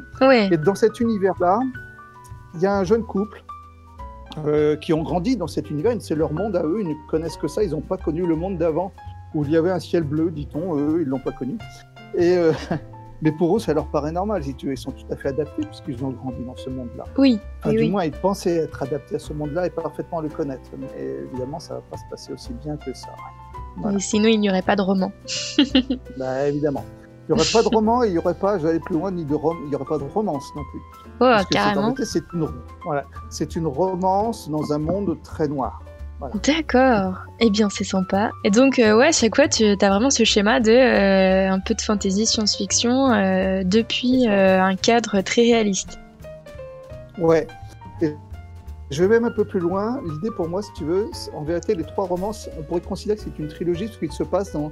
Et 0.51 0.57
dans 0.57 0.75
cet 0.75 0.99
univers-là, 0.99 1.59
il 2.55 2.61
y 2.61 2.65
a 2.65 2.77
un 2.77 2.83
jeune 2.83 3.03
couple 3.03 3.43
euh, 4.45 4.75
qui 4.75 4.93
ont 4.93 5.03
grandi 5.03 5.37
dans 5.37 5.47
cet 5.47 5.69
univers. 5.69 5.95
C'est 5.99 6.15
leur 6.15 6.33
monde 6.33 6.55
à 6.55 6.63
eux, 6.63 6.81
ils 6.81 6.87
ne 6.87 6.93
connaissent 7.09 7.37
que 7.37 7.47
ça. 7.47 7.63
Ils 7.63 7.71
n'ont 7.71 7.81
pas 7.81 7.97
connu 7.97 8.25
le 8.25 8.35
monde 8.35 8.57
d'avant 8.57 8.91
où 9.33 9.43
il 9.45 9.51
y 9.51 9.57
avait 9.57 9.71
un 9.71 9.79
ciel 9.79 10.03
bleu, 10.03 10.31
dit-on. 10.31 10.77
Eux, 10.77 10.99
ils 11.01 11.07
l'ont 11.07 11.19
pas 11.19 11.31
connu. 11.31 11.57
Et 12.15 12.37
euh, 12.37 12.53
mais 13.21 13.31
pour 13.31 13.55
eux, 13.55 13.59
ça 13.59 13.73
leur 13.73 13.87
paraît 13.87 14.11
normal. 14.11 14.43
Si 14.43 14.55
tu 14.55 14.71
Ils 14.71 14.77
sont 14.77 14.91
tout 14.91 15.05
à 15.11 15.15
fait 15.15 15.29
adaptés 15.29 15.63
puisqu'ils 15.63 16.03
ont 16.03 16.11
grandi 16.11 16.43
dans 16.43 16.55
ce 16.55 16.69
monde-là. 16.69 17.05
Oui. 17.17 17.39
du 17.65 17.89
moins, 17.89 18.05
ils 18.05 18.11
pensaient 18.11 18.57
être 18.57 18.83
adaptés 18.83 19.15
à 19.15 19.19
ce 19.19 19.33
monde-là 19.33 19.67
et 19.67 19.69
parfaitement 19.69 20.21
le 20.21 20.29
connaître. 20.29 20.69
Mais 20.77 20.87
évidemment, 21.31 21.59
ça 21.59 21.75
va 21.75 21.81
pas 21.81 21.97
se 21.97 22.03
passer 22.09 22.33
aussi 22.33 22.53
bien 22.53 22.77
que 22.77 22.93
ça 22.93 23.09
sinon, 23.99 24.27
il 24.27 24.39
n'y 24.39 24.49
aurait 24.49 24.61
pas 24.61 24.75
de 24.75 24.81
roman. 24.81 25.11
bah, 26.17 26.47
évidemment. 26.47 26.83
Il 27.29 27.35
n'y 27.35 27.39
aurait 27.39 27.51
pas 27.51 27.61
de 27.61 27.73
roman 27.73 28.03
et 28.03 28.07
il 28.07 28.13
n'y 28.13 28.17
aurait 28.17 28.33
pas, 28.33 28.59
j'allais 28.59 28.79
plus 28.79 28.95
loin, 28.95 29.11
ni 29.11 29.23
de 29.23 29.35
rom... 29.35 29.57
il 29.63 29.69
n'y 29.69 29.75
aurait 29.75 29.85
pas 29.85 29.97
de 29.97 30.03
romance 30.03 30.43
non 30.55 30.63
plus. 30.71 30.81
Oh, 31.21 31.37
carrément. 31.51 31.93
C'est 32.03 32.23
une... 32.33 32.47
Voilà. 32.83 33.05
une 33.55 33.67
romance 33.67 34.49
dans 34.49 34.73
un 34.73 34.79
monde 34.79 35.17
très 35.23 35.47
noir. 35.47 35.81
D'accord. 36.43 37.25
Eh 37.39 37.49
bien, 37.49 37.69
c'est 37.69 37.83
sympa. 37.83 38.31
Et 38.43 38.51
donc, 38.51 38.79
euh, 38.79 38.97
ouais, 38.97 39.07
à 39.07 39.11
chaque 39.11 39.35
fois, 39.35 39.47
tu 39.47 39.65
as 39.65 39.89
vraiment 39.89 40.09
ce 40.09 40.23
schéma 40.23 40.59
de 40.59 40.71
euh, 40.71 41.51
un 41.51 41.59
peu 41.59 41.73
de 41.73 41.81
fantasy, 41.81 42.25
science-fiction, 42.25 43.11
euh, 43.11 43.63
depuis 43.63 44.27
un 44.27 44.75
cadre 44.75 45.21
très 45.21 45.41
réaliste. 45.41 45.99
Ouais. 47.17 47.47
Je 48.91 49.03
vais 49.03 49.07
même 49.07 49.25
un 49.25 49.31
peu 49.31 49.45
plus 49.45 49.59
loin. 49.59 50.01
L'idée 50.05 50.31
pour 50.35 50.49
moi, 50.49 50.61
si 50.61 50.71
tu 50.73 50.83
veux, 50.83 51.09
en 51.33 51.43
vérité, 51.43 51.75
les 51.75 51.83
trois 51.83 52.05
romans, 52.05 52.31
on 52.59 52.63
pourrait 52.63 52.81
considérer 52.81 53.17
que 53.17 53.23
c'est 53.23 53.39
une 53.39 53.47
trilogie, 53.47 53.87
ce 53.87 53.97
qui 53.97 54.13
se 54.13 54.23
passe 54.23 54.51
dans, 54.51 54.71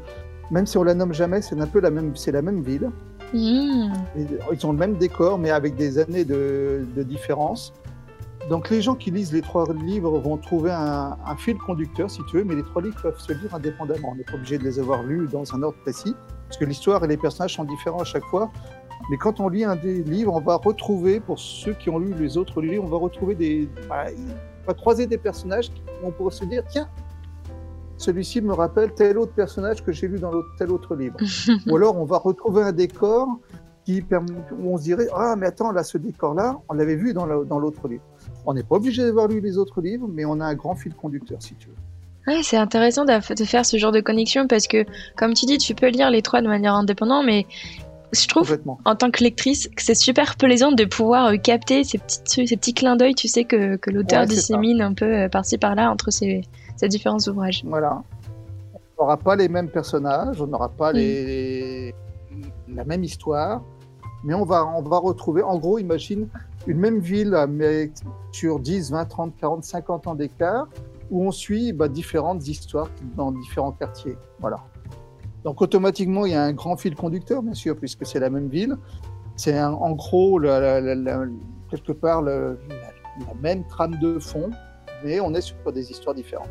même 0.52 0.66
si 0.66 0.78
on 0.78 0.84
la 0.84 0.94
nomme 0.94 1.14
jamais, 1.14 1.42
c'est 1.42 1.60
un 1.60 1.68
peu 1.68 1.80
la 1.80 1.92
même, 1.92 2.16
c'est 2.16 2.32
la 2.32 2.42
même 2.42 2.62
ville. 2.62 2.90
Mmh. 3.34 3.94
Ils 4.52 4.66
ont 4.66 4.72
le 4.72 4.78
même 4.78 4.96
décor, 4.96 5.38
mais 5.38 5.52
avec 5.52 5.76
des 5.76 6.00
années 6.00 6.26
de, 6.26 6.86
différence. 6.98 7.74
Donc 8.48 8.70
les 8.70 8.82
gens 8.82 8.96
qui 8.96 9.12
lisent 9.12 9.34
les 9.34 9.42
trois 9.42 9.66
livres 9.74 10.18
vont 10.18 10.38
trouver 10.38 10.72
un, 10.72 11.18
un, 11.26 11.36
fil 11.36 11.58
conducteur, 11.58 12.10
si 12.10 12.22
tu 12.30 12.38
veux, 12.38 12.44
mais 12.44 12.56
les 12.56 12.64
trois 12.64 12.82
livres 12.82 13.00
peuvent 13.02 13.20
se 13.20 13.34
lire 13.34 13.54
indépendamment. 13.54 14.12
On 14.12 14.16
n'est 14.16 14.24
pas 14.24 14.36
obligé 14.36 14.58
de 14.58 14.64
les 14.64 14.80
avoir 14.80 15.04
lus 15.04 15.28
dans 15.28 15.54
un 15.54 15.62
ordre 15.62 15.78
précis, 15.80 16.16
parce 16.48 16.58
que 16.58 16.66
l'histoire 16.66 17.04
et 17.04 17.08
les 17.08 17.18
personnages 17.18 17.56
sont 17.56 17.66
différents 17.66 18.00
à 18.00 18.06
chaque 18.06 18.24
fois. 18.26 18.50
Mais 19.10 19.18
quand 19.18 19.40
on 19.40 19.50
lit 19.50 19.64
un 19.64 19.76
des 19.76 20.04
livres, 20.04 20.34
on 20.36 20.42
va 20.42 20.56
retrouver, 20.56 21.20
pour 21.20 21.40
ceux 21.40 21.74
qui 21.74 21.90
ont 21.90 22.00
lu 22.00 22.14
les 22.14 22.38
autres 22.38 22.62
livres, 22.62 22.84
on 22.84 22.90
va 22.90 22.98
retrouver 22.98 23.36
des. 23.36 23.70
Bah, 23.88 24.06
on 24.64 24.68
va 24.68 24.74
croiser 24.74 25.08
des 25.08 25.18
personnages 25.18 25.70
qui, 25.70 25.82
on 26.04 26.12
pourrait 26.12 26.36
se 26.36 26.46
dire 26.46 26.64
tiens, 26.68 26.88
celui-ci 27.98 28.42
me 28.42 28.54
rappelle 28.54 28.94
tel 28.94 29.18
autre 29.18 29.34
personnage 29.34 29.84
que 29.84 29.92
j'ai 29.92 30.08
lu 30.08 30.20
dans 30.20 30.32
tel 30.58 30.72
autre 30.72 30.96
livre. 30.96 31.18
Ou 31.68 31.76
alors 31.76 31.98
on 31.98 32.06
va 32.06 32.18
retrouver 32.18 32.64
un 32.64 32.72
décor 32.72 33.28
qui 33.84 34.04
où 34.58 34.74
on 34.74 34.78
se 34.78 34.84
dirait 34.84 35.08
ah 35.16 35.36
mais 35.38 35.48
attends 35.48 35.72
là 35.72 35.84
ce 35.84 35.98
décor 35.98 36.34
là 36.34 36.60
on 36.70 36.76
l'avait 36.76 36.96
vu 36.96 37.14
dans 37.14 37.26
l'autre 37.26 37.88
livre. 37.88 38.04
On 38.50 38.54
n'est 38.56 38.64
pas 38.64 38.78
obligé 38.78 39.04
d'avoir 39.04 39.28
lu 39.28 39.42
les 39.42 39.60
autres 39.60 39.80
livres, 39.80 40.08
mais 40.12 40.26
on 40.26 40.40
a 40.40 40.46
un 40.46 40.56
grand 40.56 40.74
fil 40.74 40.96
conducteur 40.96 41.40
si 41.40 41.54
tu 41.54 41.68
veux. 41.68 41.76
Ouais, 42.34 42.42
c'est 42.42 42.58
intéressant 42.58 43.06
de 43.06 43.46
faire 43.46 43.64
ce 43.64 43.78
genre 43.78 43.92
de 43.92 44.00
connexion 44.00 44.48
parce 44.48 44.66
que, 44.66 44.86
comme 45.16 45.36
tu 45.36 45.46
dis, 45.46 45.60
tu 45.60 45.76
peux 45.76 45.90
lire 45.90 46.10
les 46.10 46.24
trois 46.24 46.42
de 46.42 46.48
manière 46.48 46.74
indépendante, 46.74 47.28
mais 47.28 47.46
je 48.12 48.28
trouve, 48.28 48.58
en 48.86 48.96
tant 48.96 49.12
que 49.12 49.24
lectrice, 49.24 49.68
que 49.68 49.84
c'est 49.84 49.94
super 49.94 50.36
plaisant 50.36 50.72
de 50.72 50.84
pouvoir 50.86 51.28
euh, 51.28 51.38
capter 51.38 51.84
ces 51.84 52.00
petits, 52.00 52.48
ces 52.48 52.58
petits 52.58 52.74
clins 52.74 52.96
d'œil, 52.96 53.14
tu 53.14 53.28
sais, 53.28 53.44
que, 53.44 53.76
que 53.76 53.92
l'auteur 53.92 54.26
dissémine 54.26 54.82
un 54.82 54.96
peu 54.96 55.06
euh, 55.06 55.30
par-ci 55.30 55.60
par-là 55.60 55.92
entre 55.92 56.10
ces, 56.10 56.42
ces, 56.76 56.88
différents 56.88 57.20
ouvrages. 57.28 57.64
Voilà. 57.68 58.02
On 58.98 59.04
n'aura 59.04 59.18
pas 59.18 59.36
les 59.36 59.48
mêmes 59.48 59.70
personnages, 59.70 60.42
on 60.42 60.48
n'aura 60.48 60.70
pas 60.70 60.92
la 60.92 62.84
même 62.84 63.04
histoire, 63.04 63.62
mais 64.24 64.34
on 64.34 64.44
va, 64.44 64.66
on 64.66 64.82
va 64.82 64.98
retrouver, 64.98 65.44
en 65.44 65.60
gros, 65.60 65.78
imagine 65.78 66.28
une 66.68 66.78
même 66.78 67.00
ville, 67.00 67.36
mais 67.50 67.92
sur 68.32 68.60
10, 68.60 68.92
20, 68.92 69.06
30, 69.06 69.36
40, 69.38 69.64
50 69.64 70.08
ans 70.08 70.16
d'écart, 70.16 70.68
où 71.10 71.26
on 71.26 71.32
suit 71.32 71.74
bah, 71.74 71.88
différentes 71.88 72.48
histoires 72.48 72.90
dans 73.16 73.32
différents 73.32 73.72
quartiers. 73.72 74.18
Voilà. 74.40 74.58
Donc 75.44 75.62
automatiquement, 75.62 76.26
il 76.26 76.34
y 76.34 76.36
a 76.36 76.44
un 76.44 76.54
grand 76.54 76.78
fil 76.78 76.96
conducteur, 76.96 77.42
bien 77.42 77.54
sûr, 77.54 77.76
puisque 77.78 78.06
c'est 78.06 78.20
la 78.20 78.30
même 78.30 78.50
ville. 78.50 78.78
C'est 79.36 79.60
en 79.62 79.92
gros, 79.92 80.40
quelque 80.40 81.94
part, 81.94 82.22
la, 82.22 82.56
même 83.42 83.66
trame 83.68 83.98
de 84.00 84.20
fond, 84.20 84.50
mais 85.04 85.20
on 85.22 85.34
est 85.34 85.42
sur 85.42 85.56
des 85.72 85.92
histoires 85.92 86.14
différentes. 86.14 86.50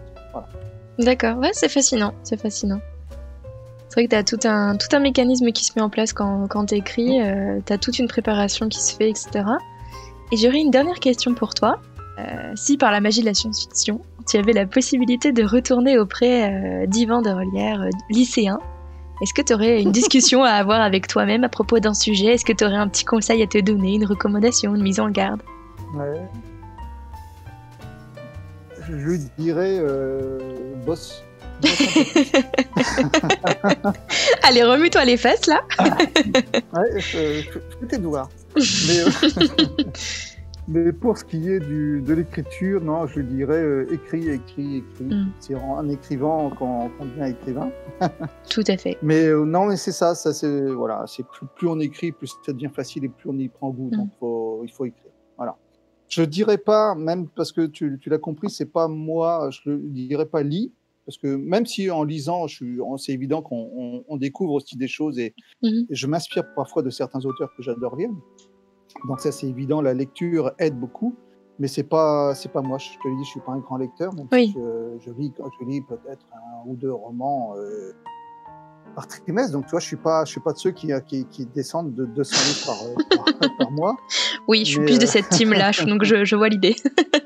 D'accord, 0.99 1.37
ouais, 1.39 1.51
c'est 1.53 1.69
fascinant, 1.69 2.15
c'est 2.23 2.41
fascinant. 2.41 2.81
C'est 3.89 3.95
vrai 3.95 4.05
que 4.05 4.11
tu 4.11 4.17
as 4.17 4.25
tout 4.25 4.49
un, 4.49 4.77
tout 4.77 4.95
un 4.95 5.01
mécanisme 5.01 5.51
qui 5.53 5.65
se 5.65 5.73
met 5.77 5.83
en 5.83 5.89
place 5.89 6.13
quand, 6.13 6.47
quand 6.49 6.67
tu 6.67 6.75
écris, 6.75 7.23
euh, 7.23 7.61
tu 7.65 7.73
as 7.73 7.79
toute 7.79 7.99
une 7.99 8.09
préparation 8.09 8.69
qui 8.69 8.81
se 8.81 8.95
fait, 8.95 9.11
etc. 9.11 9.45
Et 10.31 10.37
j'aurais 10.37 10.61
une 10.61 10.71
dernière 10.71 11.01
question 11.01 11.35
pour 11.35 11.55
toi. 11.55 11.81
Euh, 12.19 12.53
si 12.57 12.77
par 12.77 12.91
la 12.91 13.01
magie 13.01 13.21
de 13.21 13.27
la 13.27 13.35
science-fiction, 13.35 14.01
tu 14.29 14.37
avais 14.37 14.53
la 14.53 14.67
possibilité 14.67 15.33
de 15.33 15.45
retourner 15.45 15.99
auprès 15.99 16.51
euh, 16.51 16.87
d'Yvan 16.87 17.23
de 17.23 17.31
Relière, 17.31 17.81
euh, 17.83 17.91
lycéen, 18.11 18.59
est-ce 19.21 19.35
que 19.35 19.43
tu 19.43 19.53
aurais 19.53 19.83
une 19.83 19.93
discussion 20.01 20.45
à 20.45 20.51
avoir 20.51 20.81
avec 20.81 21.07
toi-même 21.07 21.45
à 21.45 21.49
propos 21.49 21.81
d'un 21.81 21.95
sujet? 21.95 22.35
Est-ce 22.35 22.45
que 22.45 22.53
tu 22.53 22.65
aurais 22.65 22.77
un 22.77 22.89
petit 22.89 23.05
conseil 23.05 23.43
à 23.43 23.47
te 23.47 23.59
donner, 23.59 23.95
une 23.95 24.07
recommandation, 24.07 24.75
une 24.75 24.83
mise 24.83 25.01
en 25.01 25.11
garde? 25.11 25.43
Ouais. 25.95 26.29
Je 28.89 29.17
dirais 29.39 29.79
euh, 29.81 30.75
boss. 30.87 31.25
Allez, 34.43 34.63
remue-toi 34.63 35.05
les 35.05 35.17
fesses 35.17 35.47
là. 35.47 35.63
ouais, 35.81 37.01
je, 37.01 37.43
je, 37.43 37.59
tes 37.87 37.99
doigts. 37.99 38.29
Mais, 38.57 39.01
euh, 39.01 39.11
mais, 40.85 40.93
pour 40.93 41.19
ce 41.19 41.25
qui 41.25 41.49
est 41.49 41.59
du, 41.59 42.01
de 42.01 42.15
l'écriture, 42.15 42.81
non, 42.81 43.09
je 43.09 43.21
dirais 43.21 43.61
euh, 43.61 43.93
écrit, 43.93 44.29
écrit, 44.29 44.77
écrit. 44.77 45.05
Mm. 45.05 45.33
C'est 45.41 45.57
en 45.57 45.89
écrivant 45.89 46.51
qu'on 46.51 46.91
devient 47.01 47.31
écrivain. 47.31 47.73
Tout 48.49 48.63
à 48.69 48.77
fait. 48.77 48.97
Mais 49.03 49.27
euh, 49.27 49.45
non, 49.45 49.67
mais 49.67 49.77
c'est 49.77 49.91
ça, 49.93 50.15
ça 50.15 50.33
c'est 50.33 50.71
voilà, 50.71 51.03
c'est 51.07 51.27
plus, 51.27 51.49
plus, 51.57 51.67
on 51.67 51.81
écrit, 51.81 52.13
plus 52.13 52.33
ça 52.47 52.53
devient 52.53 52.71
facile 52.73 53.05
et 53.05 53.09
plus 53.09 53.31
on 53.31 53.39
y 53.39 53.49
prend 53.49 53.71
goût. 53.71 53.91
Mm. 53.93 53.97
Donc 53.97 54.11
faut, 54.21 54.63
il 54.65 54.71
faut 54.71 54.85
écrire. 54.85 55.11
Voilà. 55.37 55.57
Je 56.09 56.23
dirais 56.23 56.59
pas, 56.59 56.95
même 56.95 57.29
parce 57.29 57.53
que 57.53 57.67
tu, 57.67 57.99
tu 58.01 58.09
l'as 58.09 58.19
compris, 58.19 58.49
c'est 58.49 58.73
pas 58.73 58.89
moi, 58.89 59.51
je 59.51 59.71
ne 59.71 59.77
dirais 59.77 60.25
pas 60.25 60.43
lit, 60.43 60.73
parce 61.09 61.17
que 61.17 61.37
même 61.37 61.65
si 61.65 61.91
en 61.91 62.05
lisant, 62.05 62.45
c'est 62.99 63.13
évident 63.13 63.41
qu'on 63.41 64.05
on, 64.07 64.17
découvre 64.19 64.53
aussi 64.53 64.77
des 64.77 64.89
choses 64.89 65.19
et, 65.19 65.35
et 65.63 65.87
je 65.89 66.07
m'inspire 66.07 66.45
parfois 66.55 66.83
de 66.83 66.91
certains 66.91 67.25
auteurs 67.25 67.49
que 67.57 67.63
j'adore 67.63 67.97
lire. 67.97 68.11
Donc 69.07 69.19
ça, 69.21 69.33
c'est 69.33 69.47
évident, 69.47 69.81
la 69.81 69.95
lecture 69.95 70.53
aide 70.59 70.79
beaucoup, 70.79 71.17
mais 71.59 71.67
c'est 71.67 71.85
pas, 71.85 72.35
c'est 72.35 72.53
pas 72.53 72.61
moi. 72.61 72.77
Je 72.77 72.91
te 72.91 73.09
le 73.09 73.17
dis, 73.17 73.25
je 73.25 73.31
suis 73.31 73.41
pas 73.41 73.53
un 73.53 73.61
grand 73.61 73.79
lecteur, 73.79 74.13
même 74.13 74.27
si 74.31 74.53
je, 74.53 75.11
lis, 75.13 75.33
je 75.39 75.65
lis 75.65 75.81
peut-être 75.81 76.27
un 76.35 76.69
ou 76.69 76.77
deux 76.77 76.93
romans 76.93 77.55
euh, 77.57 77.93
par 78.95 79.09
trimestre. 79.09 79.53
Donc 79.53 79.65
tu 79.65 79.71
vois, 79.71 79.81
je 79.81 79.87
suis 79.87 79.97
pas, 79.97 80.27
je 80.27 80.33
suis 80.33 80.43
pas 80.43 80.53
de 80.53 80.59
ceux 80.59 80.73
qui, 80.73 80.91
qui, 81.07 81.25
qui 81.25 81.47
descendent 81.47 81.95
de 81.95 82.05
200 82.05 82.37
livres 82.37 82.99
par, 83.09 83.49
par, 83.57 83.71
mois. 83.71 83.97
Oui, 84.47 84.67
je 84.67 84.73
suis 84.73 84.81
plus 84.81 84.99
de 84.99 85.05
euh, 85.05 85.07
cette 85.07 85.31
team-là, 85.31 85.73
donc 85.87 86.05
je, 86.05 86.27
je 86.27 86.37
vois 86.37 86.51
l'idée. 86.51 86.77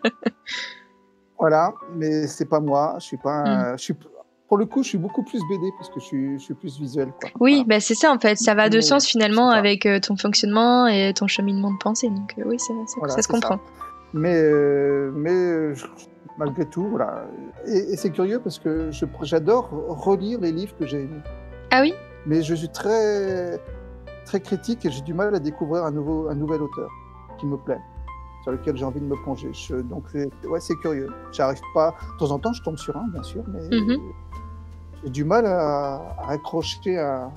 voilà, 1.42 1.74
mais 1.96 2.28
c'est 2.28 2.44
pas 2.44 2.60
moi. 2.60 2.94
Je 3.00 3.04
suis 3.04 3.16
pas, 3.16 3.72
mm. 3.72 3.76
je 3.76 3.82
suis 3.82 3.94
pour 4.46 4.58
le 4.58 4.64
coup, 4.64 4.84
je 4.84 4.90
suis 4.90 4.98
beaucoup 4.98 5.24
plus 5.24 5.40
BD 5.48 5.66
parce 5.76 5.88
que 5.88 5.98
je 5.98 6.04
suis, 6.04 6.38
je 6.38 6.44
suis 6.44 6.54
plus 6.54 6.78
visuel. 6.78 7.08
Quoi. 7.20 7.30
Oui, 7.40 7.64
bah 7.66 7.80
c'est 7.80 7.96
ça 7.96 8.12
en 8.12 8.18
fait. 8.20 8.36
Ça 8.36 8.54
va 8.54 8.68
de 8.68 8.80
sens 8.80 9.04
finalement 9.04 9.50
avec 9.50 9.84
euh, 9.86 9.98
ton 9.98 10.16
fonctionnement 10.16 10.86
et 10.86 11.12
ton 11.14 11.26
cheminement 11.26 11.72
de 11.72 11.78
pensée. 11.78 12.10
Donc 12.10 12.34
euh, 12.38 12.42
oui, 12.46 12.60
ça, 12.60 12.72
ça, 13.08 13.22
se 13.22 13.26
comprend. 13.26 13.58
Mais, 14.12 14.36
euh, 14.36 15.10
mais 15.16 15.72
malgré 16.38 16.64
tout, 16.64 16.84
voilà. 16.84 17.24
Et, 17.66 17.96
c'est 17.96 18.10
curieux 18.10 18.38
parce 18.38 18.60
que 18.60 18.90
j'adore 19.22 19.68
relire 19.88 20.38
les 20.40 20.52
livres 20.52 20.76
que 20.78 20.86
j'ai 20.86 21.00
aimés. 21.00 21.22
Ah 21.72 21.80
oui? 21.80 21.92
Mais 22.26 22.42
je 22.42 22.54
suis 22.54 22.68
très, 22.68 23.58
très 24.26 24.38
critique 24.38 24.84
et 24.84 24.92
j'ai 24.92 25.02
du 25.02 25.14
mal 25.14 25.34
à 25.34 25.40
découvrir 25.40 25.82
un, 25.84 25.90
nouveau, 25.90 26.28
un 26.28 26.36
nouvel 26.36 26.62
auteur 26.62 26.88
qui 27.40 27.46
me 27.46 27.56
plaît 27.56 27.80
sur 28.42 28.52
lequel 28.52 28.76
j'ai 28.76 28.84
envie 28.84 29.00
de 29.00 29.06
me 29.06 29.16
plonger. 29.16 29.50
donc, 29.84 30.04
ouais, 30.14 30.60
c'est 30.60 30.76
curieux. 30.76 31.08
J'arrive 31.32 31.60
pas. 31.74 31.94
De 32.14 32.18
temps 32.18 32.32
en 32.32 32.38
temps, 32.38 32.52
je 32.52 32.62
tombe 32.62 32.76
sur 32.76 32.96
un, 32.96 33.08
bien 33.08 33.22
sûr, 33.22 33.44
mais 33.48 33.60
mm-hmm 33.60 34.00
j'ai 35.04 35.10
du 35.10 35.24
mal 35.24 35.46
à, 35.46 36.16
accrocher 36.28 36.98
à, 36.98 37.30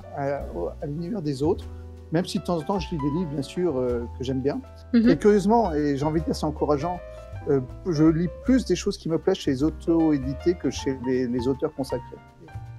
l'univers 0.84 1.22
des 1.22 1.42
autres, 1.42 1.64
même 2.12 2.24
si 2.24 2.38
de 2.38 2.44
temps 2.44 2.56
en 2.56 2.62
temps 2.62 2.78
je 2.78 2.90
lis 2.90 2.98
des 2.98 3.10
livres, 3.10 3.30
bien 3.30 3.42
sûr, 3.42 3.76
euh, 3.76 4.04
que 4.18 4.24
j'aime 4.24 4.40
bien. 4.40 4.60
Mhm. 4.92 5.10
Et 5.10 5.16
curieusement, 5.16 5.74
et 5.74 5.96
j'ai 5.96 6.04
envie 6.04 6.20
de 6.20 6.26
dire 6.26 6.36
c'est 6.36 6.46
encourageant, 6.46 7.00
euh, 7.48 7.60
je 7.88 8.04
lis 8.04 8.28
plus 8.44 8.64
des 8.64 8.76
choses 8.76 8.96
qui 8.96 9.08
me 9.08 9.18
plaisent 9.18 9.36
chez 9.36 9.50
les 9.52 9.62
auto-édités 9.62 10.54
que 10.54 10.70
chez 10.70 10.98
les, 11.06 11.48
auteurs 11.48 11.74
consacrés. 11.74 12.16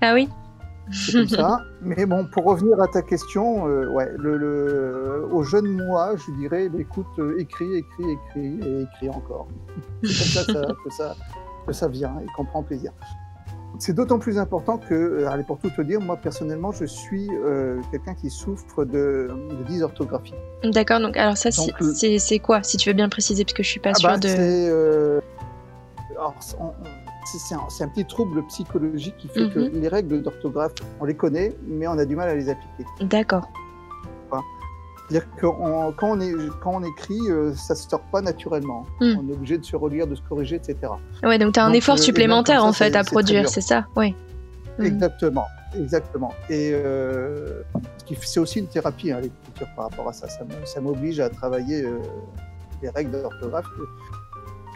Ah 0.01 0.13
oui? 0.13 0.29
Comme 1.11 1.27
ça. 1.27 1.61
Mais 1.81 2.05
bon, 2.05 2.25
pour 2.25 2.45
revenir 2.45 2.81
à 2.81 2.87
ta 2.87 3.01
question, 3.01 3.67
euh, 3.67 3.87
ouais, 3.87 4.11
le, 4.17 5.27
au 5.31 5.43
jeune 5.43 5.67
moi, 5.85 6.15
je 6.15 6.31
dirais, 6.39 6.69
bah, 6.69 6.79
écoute, 6.79 7.07
écris, 7.37 7.75
écris, 7.75 8.11
écris, 8.11 8.59
et 8.67 8.81
écris 8.81 9.09
encore. 9.09 9.47
C'est 10.03 10.45
comme 10.45 10.55
ça 10.55 10.61
que, 10.83 10.89
ça 10.89 11.15
que 11.67 11.73
ça 11.73 11.87
vient 11.87 12.15
et 12.23 12.25
qu'on 12.35 12.45
prend 12.45 12.63
plaisir. 12.63 12.91
C'est 13.79 13.93
d'autant 13.93 14.17
plus 14.17 14.39
important 14.39 14.77
que, 14.77 14.93
euh, 14.93 15.29
allez, 15.29 15.43
pour 15.43 15.59
tout 15.59 15.69
te 15.69 15.81
dire, 15.81 16.01
moi 16.01 16.17
personnellement, 16.17 16.71
je 16.71 16.85
suis 16.85 17.29
euh, 17.31 17.79
quelqu'un 17.91 18.15
qui 18.15 18.29
souffre 18.29 18.85
de, 18.85 19.29
de 19.49 19.63
dysorthographie. 19.67 20.33
D'accord, 20.63 20.99
donc 20.99 21.15
alors 21.15 21.37
ça, 21.37 21.49
c'est 21.51 22.39
quoi 22.39 22.63
Si 22.63 22.77
tu 22.77 22.89
veux 22.89 22.95
bien 22.95 23.09
préciser, 23.09 23.43
parce 23.43 23.53
que 23.53 23.63
je 23.63 23.69
suis 23.69 23.79
pas 23.79 23.91
ah 23.91 23.99
sûre 23.99 24.09
bah, 24.09 24.17
de. 24.17 24.29
Euh, 24.29 25.19
c'est 27.27 27.55
un, 27.55 27.59
un, 27.59 27.87
petit 27.89 28.05
trouble 28.05 28.45
psychologique 28.47 29.15
qui 29.17 29.27
fait 29.27 29.49
que 29.49 29.59
mhm. 29.59 29.81
les 29.81 29.87
règles 29.87 30.21
d'orthographe, 30.21 30.73
on 30.99 31.05
les 31.05 31.15
connaît, 31.15 31.55
mais 31.67 31.87
on 31.87 31.97
a 31.97 32.05
du 32.05 32.15
mal 32.15 32.29
à 32.29 32.35
les 32.35 32.49
appliquer. 32.49 32.85
D'accord. 33.01 33.47
C'est-à-dire 35.07 35.29
que 35.37 35.45
quand, 35.95 36.09
on 36.09 36.19
est, 36.19 36.33
quand 36.61 36.75
on 36.75 36.83
écrit, 36.83 37.19
euh, 37.29 37.53
ça 37.53 37.73
ne 37.73 37.79
se 37.79 37.89
sort 37.89 38.01
pas 38.11 38.21
naturellement. 38.21 38.85
Hmm. 38.99 39.15
On 39.19 39.29
est 39.29 39.33
obligé 39.33 39.57
de 39.57 39.63
se 39.63 39.75
relire, 39.75 40.05
de 40.05 40.15
se 40.15 40.21
corriger, 40.21 40.57
etc. 40.57 40.77
Ouais, 41.23 41.39
donc 41.39 41.53
tu 41.53 41.59
as 41.61 41.65
un 41.65 41.71
effort 41.71 41.95
euh, 41.95 42.01
supplémentaire 42.01 42.65
en 42.65 42.73
fait 42.73 42.93
à 42.95 43.05
produire, 43.05 43.47
c'est 43.47 43.61
ça? 43.61 43.85
Oui. 43.95 44.15
Hmm. 44.77 44.85
Exactement, 44.85 45.45
exactement. 45.75 46.33
Et 46.49 46.71
euh, 46.73 47.61
c'est 48.21 48.41
aussi 48.41 48.59
une 48.59 48.67
thérapie, 48.67 49.11
hein, 49.11 49.21
l'écriture 49.21 49.67
par 49.77 49.89
rapport 49.89 50.09
à 50.09 50.13
ça. 50.13 50.27
Ça 50.27 50.81
m'oblige 50.81 51.21
à 51.21 51.29
travailler 51.29 51.85
les 52.81 52.89
règles 52.89 53.11
d'orthographe 53.11 53.65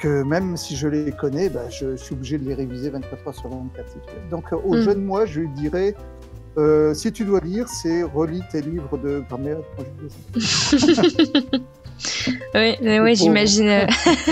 que, 0.02 0.24
même 0.24 0.58
si 0.58 0.76
je 0.76 0.88
les 0.88 1.12
connais, 1.12 1.50
bah, 1.50 1.70
je, 1.70 1.96
suis 1.96 2.14
obligé 2.14 2.38
de 2.38 2.46
les 2.48 2.54
réviser 2.54 2.90
24 2.90 3.28
heures 3.28 3.36
sur 3.36 3.50
24. 3.50 4.30
Donc 4.30 4.52
au 4.52 4.76
hmm. 4.76 4.82
jeune 4.82 5.04
moi, 5.04 5.26
je 5.26 5.42
lui 5.42 5.50
dirais 5.50 5.96
euh, 6.58 6.94
si 6.94 7.12
tu 7.14 7.24
dois 7.24 7.40
lire, 7.40 7.68
c'est 7.70 8.04
relis 8.04 8.42
tes 8.52 8.62
livres 8.62 8.98
de 8.98 9.24
grammaire 9.30 9.60
oui, 12.54 12.76
oui 13.00 13.16
j'imagine. 13.16 13.88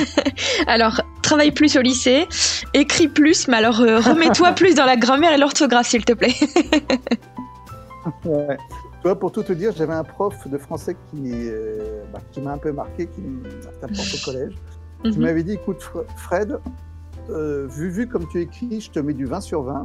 alors, 0.67 1.01
travaille 1.21 1.51
plus 1.51 1.77
au 1.77 1.81
lycée, 1.81 2.27
écris 2.73 3.07
plus, 3.07 3.47
mais 3.47 3.57
alors 3.57 3.79
euh, 3.79 3.99
remets-toi 3.99 4.51
plus 4.51 4.75
dans 4.75 4.85
la 4.85 4.97
grammaire 4.97 5.31
et 5.31 5.37
l'orthographe, 5.37 5.87
s'il 5.87 6.03
te 6.03 6.13
plaît. 6.13 6.35
ouais. 8.25 8.57
Toi, 9.01 9.17
pour 9.17 9.31
tout 9.31 9.43
te 9.43 9.53
dire, 9.53 9.71
j'avais 9.77 9.93
un 9.93 10.03
prof 10.03 10.35
de 10.45 10.57
français 10.57 10.97
qui, 11.09 11.31
euh, 11.31 12.03
bah, 12.11 12.19
qui 12.33 12.41
m'a 12.41 12.51
un 12.51 12.57
peu 12.57 12.73
marqué, 12.73 13.07
qui 13.07 13.21
prof 13.81 14.13
au 14.13 14.25
collège, 14.25 14.51
qui 15.03 15.17
mhm. 15.17 15.25
m'avait 15.25 15.43
dit, 15.43 15.53
écoute 15.53 15.81
Fred, 16.15 16.59
vu, 17.29 17.89
vu 17.89 18.07
comme 18.07 18.27
tu 18.27 18.41
écris, 18.41 18.81
je 18.81 18.91
te 18.91 18.99
mets 18.99 19.13
du 19.13 19.25
20 19.25 19.41
sur 19.41 19.63
20. 19.63 19.83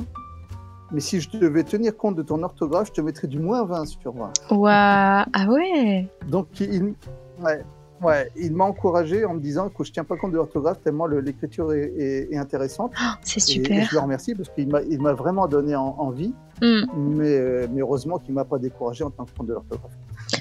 Mais 0.92 1.00
si 1.00 1.20
je 1.20 1.28
devais 1.36 1.64
tenir 1.64 1.96
compte 1.96 2.14
de 2.14 2.22
ton 2.22 2.42
orthographe, 2.42 2.88
je 2.88 2.92
te 2.92 3.00
mettrais 3.00 3.26
du 3.26 3.38
moins 3.38 3.64
20 3.64 3.86
sur 3.86 4.12
20. 4.12 4.32
Waouh 4.50 4.64
Ah 4.70 5.46
ouais 5.48 6.08
Donc, 6.28 6.60
il, 6.60 6.94
ouais, 7.42 7.64
ouais, 8.04 8.30
il 8.36 8.52
m'a 8.52 8.64
encouragé 8.64 9.24
en 9.24 9.34
me 9.34 9.40
disant 9.40 9.68
que 9.68 9.84
je 9.84 9.90
ne 9.90 9.94
tiens 9.94 10.04
pas 10.04 10.16
compte 10.16 10.32
de 10.32 10.36
l'orthographe 10.36 10.80
tellement 10.82 11.06
l'écriture 11.06 11.72
est, 11.72 12.36
intéressante. 12.36 12.92
Oh, 13.00 13.12
c'est 13.22 13.40
super. 13.40 13.82
Et, 13.82 13.84
je 13.84 13.94
le 13.94 14.00
remercie 14.00 14.34
parce 14.34 14.48
qu'il 14.50 14.68
m'a 14.68 15.12
vraiment 15.12 15.46
donné 15.46 15.74
envie. 15.74 16.34
Hmm. 16.62 16.84
Mais, 16.96 17.36
euh, 17.36 17.66
mais, 17.72 17.80
heureusement 17.80 18.18
qu'il 18.18 18.30
ne 18.30 18.36
m'a 18.36 18.44
pas 18.44 18.58
découragé 18.58 19.02
en 19.02 19.10
tenant 19.10 19.26
compte 19.36 19.48
de 19.48 19.54
l'orthographe. 19.54 19.92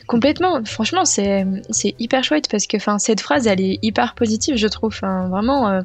Complètement. 0.07 0.63
Franchement, 0.65 1.05
c'est 1.05 1.45
hyper 1.99 2.23
chouette 2.23 2.47
parce 2.49 2.67
que 2.67 2.77
cette 2.97 3.21
phrase, 3.21 3.47
elle 3.47 3.61
est 3.61 3.79
hyper 3.81 4.15
positive, 4.15 4.55
je 4.55 4.67
trouve. 4.67 4.93
vraiment. 5.01 5.69
Euh, 5.69 5.81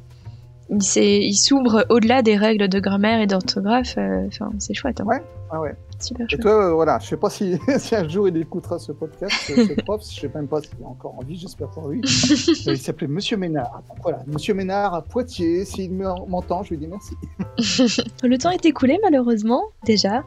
il 0.71 1.35
s'ouvre 1.35 1.87
au-delà 1.89 2.23
des 2.23 2.37
règles 2.37 2.69
de 2.69 2.81
grammaire 2.81 3.21
et 3.21 3.27
d'orthographe. 3.27 3.95
Euh, 3.99 4.27
enfin, 4.27 4.51
c'est 4.59 4.75
chouette. 4.75 5.01
Hein. 5.01 5.07
Ouais, 5.07 5.59
ouais. 5.59 5.75
Super 6.01 6.27
et 6.31 6.39
toi, 6.39 6.69
euh, 6.69 6.73
voilà, 6.75 7.01
je 7.01 7.09
sais 7.09 7.17
pas 7.17 7.29
si, 7.29 7.59
si, 7.79 7.97
un 7.97 8.09
jour 8.09 8.29
il 8.29 8.37
écoutera 8.37 8.79
ce 8.79 8.93
podcast, 8.93 9.35
ce, 9.47 9.75
prof, 9.83 10.01
je 10.09 10.21
sais 10.21 10.31
même 10.33 10.47
pas 10.47 10.61
s'il 10.61 10.81
est 10.81 10.85
encore 10.85 11.17
en 11.19 11.25
vie, 11.25 11.37
j'espère 11.37 11.69
pour 11.69 11.89
lui. 11.89 12.01
Euh, 12.67 12.73
il 12.73 12.79
s'appelait 12.79 13.07
Monsieur 13.07 13.37
Ménard. 13.37 13.83
voilà, 14.03 14.19
Monsieur 14.27 14.53
Ménard 14.53 14.95
à 14.95 15.03
Poitiers, 15.03 15.65
s'il 15.65 15.93
m'entend, 15.93 16.63
je 16.63 16.71
lui 16.71 16.79
dis 16.79 16.87
merci. 16.87 17.15
Le 18.23 18.37
temps 18.37 18.51
est 18.51 18.65
écoulé 18.67 18.99
malheureusement, 19.03 19.65
déjà. 19.85 20.25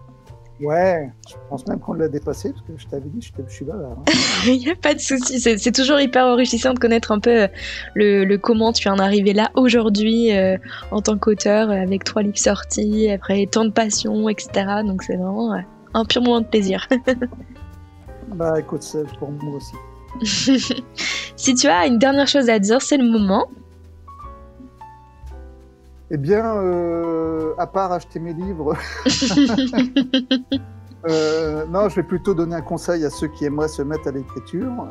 Ouais, 0.62 1.10
je 1.28 1.34
pense 1.50 1.65
même 1.67 1.80
qu'on 1.80 1.93
l'a 1.93 2.08
dépassé 2.08 2.52
parce 2.52 2.62
que 2.62 2.74
je 2.78 2.88
t'avais 2.88 3.10
dit, 3.10 3.19
je, 3.21 3.54
suis 3.54 3.65
là. 3.65 3.74
Hein. 3.74 4.04
Il 4.45 4.60
n'y 4.60 4.69
a 4.69 4.76
pas 4.76 4.93
de 4.93 5.00
souci, 5.00 5.39
c'est 5.39 5.71
toujours 5.71 6.00
hyper 6.00 6.26
enrichissant 6.26 6.74
de 6.74 6.80
connaître 6.80 7.12
un 7.12 7.19
peu 7.19 7.43
euh, 7.43 7.47
le, 7.95 8.36
comment 8.38 8.71
tu 8.71 8.88
en 8.88 8.97
es 8.97 9.02
arrivé 9.02 9.34
là 9.34 9.50
aujourd'hui 9.56 10.32
euh, 10.32 10.58
en 10.91 11.02
tant 11.02 11.17
qu'auteur 11.17 11.71
avec 11.71 12.04
trois 12.04 12.21
livres 12.21 12.38
sortis, 12.38 13.10
après 13.10 13.47
tant 13.47 13.65
de 13.65 13.71
passion, 13.71 14.30
etc. 14.30 14.84
Donc 14.86 15.02
c'est 15.04 15.15
vraiment 15.15 15.56
un 15.93 16.06
pur 16.06 16.21
moment 16.21 16.41
de 16.41 16.47
plaisir. 16.47 16.88
bah 18.36 18.60
écoute, 18.60 18.84
c'est 18.84 19.08
pour 19.17 19.32
moi 19.32 19.56
aussi. 19.56 19.74
si 21.36 21.56
tu 21.56 21.67
as 21.67 21.88
une 21.88 21.97
dernière 21.97 22.28
chose 22.28 22.50
à 22.50 22.60
dire, 22.60 22.82
c'est 22.82 22.97
le 22.97 23.10
moment. 23.10 23.47
Eh 26.13 26.17
bien, 26.17 26.58
euh, 26.58 27.54
à 27.58 27.67
part 27.67 27.93
acheter 27.93 28.19
mes 28.19 28.34
livres, 28.34 28.76
euh, 31.10 31.65
non, 31.67 31.88
je 31.88 31.95
vais 31.95 32.04
plutôt 32.04 32.34
donner 32.34 32.56
un 32.56 32.62
conseil 32.62 33.06
à 33.06 33.10
ceux 33.10 33.30
qui 33.30 33.45
aimeraient 33.45 33.69
se 33.69 33.82
mettre 33.82 34.10
à 34.10 34.12
l'écriture. 34.12 34.89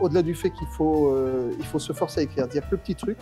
Au-delà 0.00 0.22
du 0.22 0.34
fait 0.34 0.50
qu'il 0.50 0.66
faut, 0.66 1.14
euh, 1.14 1.52
il 1.60 1.64
faut 1.64 1.78
se 1.78 1.92
forcer 1.92 2.20
à 2.20 2.22
écrire, 2.24 2.48
dire 2.48 2.64
le 2.72 2.76
petit 2.76 2.96
truc. 2.96 3.18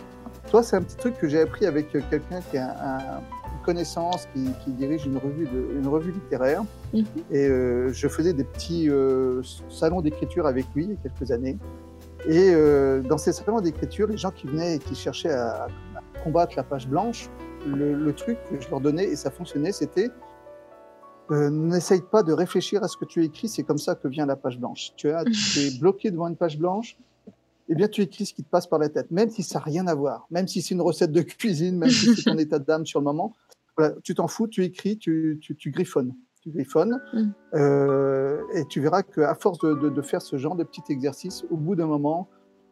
Toi, 0.49 0.63
c'est 0.63 0.77
un 0.77 0.81
petit 0.81 0.95
truc 0.95 1.15
que 1.19 1.27
j'ai 1.27 1.41
appris 1.41 1.67
avec 1.67 1.91
quelqu'un 1.91 2.39
qui 2.49 2.57
a 2.57 3.21
une 3.53 3.63
connaissance, 3.63 4.27
qui, 4.33 4.71
dirige 4.71 5.05
une 5.05 5.17
revue, 5.17 5.45
de, 5.45 5.77
une 5.77 5.87
revue 5.87 6.11
littéraire. 6.11 6.63
Mhm. 6.91 7.05
Et 7.29 7.47
je 7.47 8.07
faisais 8.07 8.33
des 8.33 8.45
petits 8.45 8.89
salons 9.69 10.01
d'écriture 10.01 10.47
avec 10.47 10.65
lui 10.73 10.85
il 10.85 10.89
y 10.89 10.93
a 10.93 10.95
quelques 10.95 11.29
années. 11.29 11.59
Et 12.27 12.51
dans 13.07 13.19
ces 13.19 13.33
salons 13.33 13.61
d'écriture, 13.61 14.07
les 14.07 14.17
gens 14.17 14.31
qui 14.31 14.47
venaient 14.47 14.77
et 14.77 14.79
qui 14.79 14.95
cherchaient 14.95 15.33
à 15.33 15.67
combattre 16.23 16.53
la 16.55 16.63
page 16.63 16.87
blanche, 16.87 17.29
le, 17.65 18.11
truc 18.13 18.37
que 18.49 18.59
je 18.59 18.69
leur 18.69 18.81
donnais, 18.81 19.05
et 19.05 19.15
ça 19.15 19.31
fonctionnait, 19.31 19.71
c'était 19.71 20.09
euh, 21.31 21.49
n'essaye 21.49 22.01
pas 22.01 22.23
de 22.23 22.33
réfléchir 22.33 22.83
à 22.83 22.87
ce 22.87 22.97
que 22.97 23.05
tu 23.05 23.23
écris, 23.23 23.47
c'est 23.47 23.63
comme 23.63 23.77
ça 23.77 23.95
que 23.95 24.07
vient 24.07 24.25
la 24.25 24.35
page 24.35 24.57
blanche. 24.57 24.93
Tu, 24.95 25.11
as, 25.11 25.23
es 25.57 25.79
bloqué 25.79 26.09
devant 26.09 26.27
une 26.27 26.35
page 26.35 26.57
blanche, 26.57 26.97
eh 27.67 27.75
bien, 27.75 27.87
tu 27.87 28.01
écris 28.01 28.25
ce 28.25 28.33
qui 28.33 28.43
te 28.43 28.49
passe 28.49 28.65
par 28.65 28.79
la 28.79 28.89
tête, 28.89 29.11
même 29.11 29.29
si 29.29 29.43
ça 29.43 29.59
n'a 29.59 29.65
rien 29.65 29.85
à 29.87 29.93
voir, 29.93 30.25
même 30.31 30.47
si 30.47 30.61
c'est 30.61 30.73
une 30.73 30.81
recette 30.81 31.11
de 31.11 31.21
cuisine, 31.21 31.77
même 31.77 31.91
si 31.91 32.15
c'est 32.15 32.23
ton 32.23 32.37
état 32.39 32.57
d'âme 32.57 32.85
sur 32.85 32.99
le 32.99 33.05
moment. 33.05 33.35
tu 34.03 34.15
t'en 34.15 34.27
fous, 34.27 34.47
tu 34.47 34.63
écris, 34.63 34.97
tu, 34.97 35.37
tu, 35.41 35.55
tu 35.55 35.69
griffonnes. 35.69 36.15
Tu 36.41 36.51
griffonnes, 36.51 37.01
mm. 37.13 37.31
euh, 37.55 38.41
et 38.55 38.65
tu 38.65 38.79
verras 38.79 39.03
qu'à 39.03 39.35
force 39.35 39.59
de, 39.59 39.73
de, 39.73 39.89
de, 39.89 40.01
faire 40.01 40.21
ce 40.21 40.37
genre 40.37 40.55
de 40.55 40.63
petit 40.63 40.81
exercice, 40.89 41.43
au 41.51 41.57
bout 41.57 41.75
d'un 41.75 41.85
moment, 41.85 42.29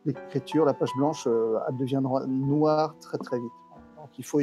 l'écriture, 0.08 0.66
la 0.66 0.74
page 0.74 0.90
blanche, 0.98 1.26
euh, 1.28 1.60
elle 1.68 1.78
deviendra 1.78 2.26
noire 2.26 2.96
très 3.00 3.18
très 3.18 3.38
vite. 3.38 3.52
Donc 3.98 4.10
il 4.18 4.26
faut, 4.26 4.40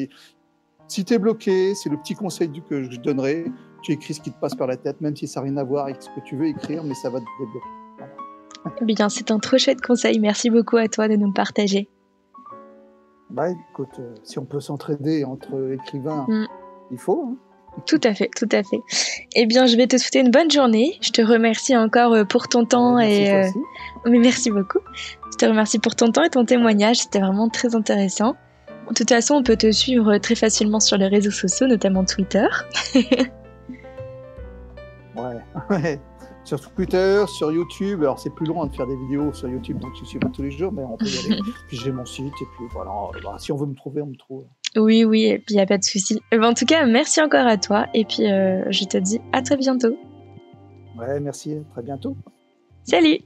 si 0.88 1.04
tu 1.04 1.14
es 1.14 1.18
bloqué, 1.18 1.74
c'est 1.74 1.88
le 1.90 1.96
petit 1.96 2.14
conseil 2.14 2.50
que 2.68 2.90
je 2.90 3.00
donnerai, 3.00 3.46
tu 3.82 3.92
écris 3.92 4.14
ce 4.14 4.20
qui 4.20 4.30
te 4.30 4.38
passe 4.38 4.54
par 4.54 4.66
la 4.66 4.76
tête, 4.76 5.00
même 5.00 5.16
si 5.16 5.26
ça 5.26 5.40
n'a 5.40 5.44
rien 5.44 5.56
à 5.56 5.64
voir 5.64 5.86
avec 5.86 6.02
ce 6.02 6.08
que 6.10 6.20
tu 6.24 6.36
veux 6.36 6.46
écrire, 6.46 6.84
mais 6.84 6.94
ça 6.94 7.10
va 7.10 7.20
te 7.20 7.24
débloquer. 7.38 7.66
Eh 8.80 8.84
bien, 8.84 9.08
c'est 9.08 9.30
un 9.30 9.38
trop 9.38 9.58
chouette 9.58 9.80
conseil. 9.82 10.18
Merci 10.20 10.48
beaucoup 10.48 10.76
à 10.78 10.88
toi 10.88 11.06
de 11.06 11.16
nous 11.16 11.32
partager. 11.32 11.88
Bah, 13.28 13.48
écoute, 13.50 13.98
euh, 13.98 14.14
si 14.22 14.38
on 14.38 14.44
peut 14.44 14.60
s'entraider 14.60 15.24
entre 15.24 15.72
écrivains, 15.72 16.24
mm. 16.28 16.46
il 16.92 16.98
faut. 16.98 17.28
Hein. 17.28 17.36
Tout 17.86 18.00
à 18.04 18.14
fait, 18.14 18.30
tout 18.36 18.48
à 18.52 18.62
fait. 18.62 18.80
Eh 19.34 19.46
bien, 19.46 19.66
je 19.66 19.76
vais 19.76 19.86
te 19.86 19.96
souhaiter 19.98 20.20
une 20.20 20.30
bonne 20.30 20.50
journée. 20.50 20.96
Je 21.00 21.10
te 21.10 21.20
remercie 21.22 21.76
encore 21.76 22.12
euh, 22.14 22.24
pour 22.24 22.48
ton 22.48 22.64
temps 22.64 22.98
et. 22.98 23.30
Euh, 23.32 23.48
mais 24.06 24.18
merci 24.18 24.50
beaucoup. 24.50 24.80
Je 25.32 25.36
te 25.36 25.44
remercie 25.44 25.78
pour 25.78 25.94
ton 25.94 26.10
temps 26.10 26.22
et 26.22 26.30
ton 26.30 26.44
témoignage. 26.44 26.98
C'était 26.98 27.20
vraiment 27.20 27.48
très 27.48 27.74
intéressant. 27.74 28.36
De 28.88 28.94
toute 28.94 29.08
façon, 29.08 29.36
on 29.36 29.42
peut 29.42 29.56
te 29.56 29.70
suivre 29.70 30.18
très 30.18 30.34
facilement 30.34 30.80
sur 30.80 30.96
les 30.96 31.08
réseaux 31.08 31.30
sociaux, 31.30 31.66
notamment 31.66 32.04
Twitter. 32.04 32.46
ouais, 35.16 35.40
ouais 35.70 36.00
sur 36.44 36.60
Twitter, 36.60 37.24
sur 37.26 37.50
YouTube. 37.50 38.02
Alors, 38.02 38.18
c'est 38.18 38.30
plus 38.30 38.46
loin 38.46 38.66
de 38.66 38.74
faire 38.74 38.86
des 38.86 38.96
vidéos 38.96 39.32
sur 39.32 39.48
YouTube, 39.48 39.78
donc 39.78 39.92
je 39.98 40.04
suis 40.04 40.18
pas 40.18 40.28
tous 40.28 40.42
les 40.42 40.50
jours, 40.50 40.72
mais 40.72 40.84
on 40.84 40.96
peut 40.96 41.06
y 41.06 41.32
aller. 41.32 41.40
puis 41.68 41.76
j'ai 41.78 41.90
mon 41.90 42.04
site, 42.04 42.26
et 42.26 42.46
puis 42.56 42.66
voilà, 42.70 42.92
bah, 43.22 43.36
si 43.38 43.50
on 43.50 43.56
veut 43.56 43.66
me 43.66 43.74
trouver, 43.74 44.02
on 44.02 44.06
me 44.06 44.16
trouve. 44.16 44.44
Oui, 44.76 45.04
oui, 45.04 45.24
et 45.26 45.38
puis 45.38 45.54
il 45.54 45.56
n'y 45.56 45.62
a 45.62 45.66
pas 45.66 45.78
de 45.78 45.84
souci. 45.84 46.20
Eh 46.32 46.38
ben, 46.38 46.48
en 46.48 46.54
tout 46.54 46.66
cas, 46.66 46.84
merci 46.86 47.20
encore 47.20 47.46
à 47.46 47.56
toi, 47.56 47.86
et 47.94 48.04
puis 48.04 48.30
euh, 48.30 48.64
je 48.70 48.84
te 48.84 48.96
dis 48.96 49.20
à 49.32 49.42
très 49.42 49.56
bientôt. 49.56 49.96
Ouais, 50.98 51.20
merci, 51.20 51.54
à 51.54 51.72
très 51.72 51.82
bientôt. 51.82 52.16
Salut 52.84 53.18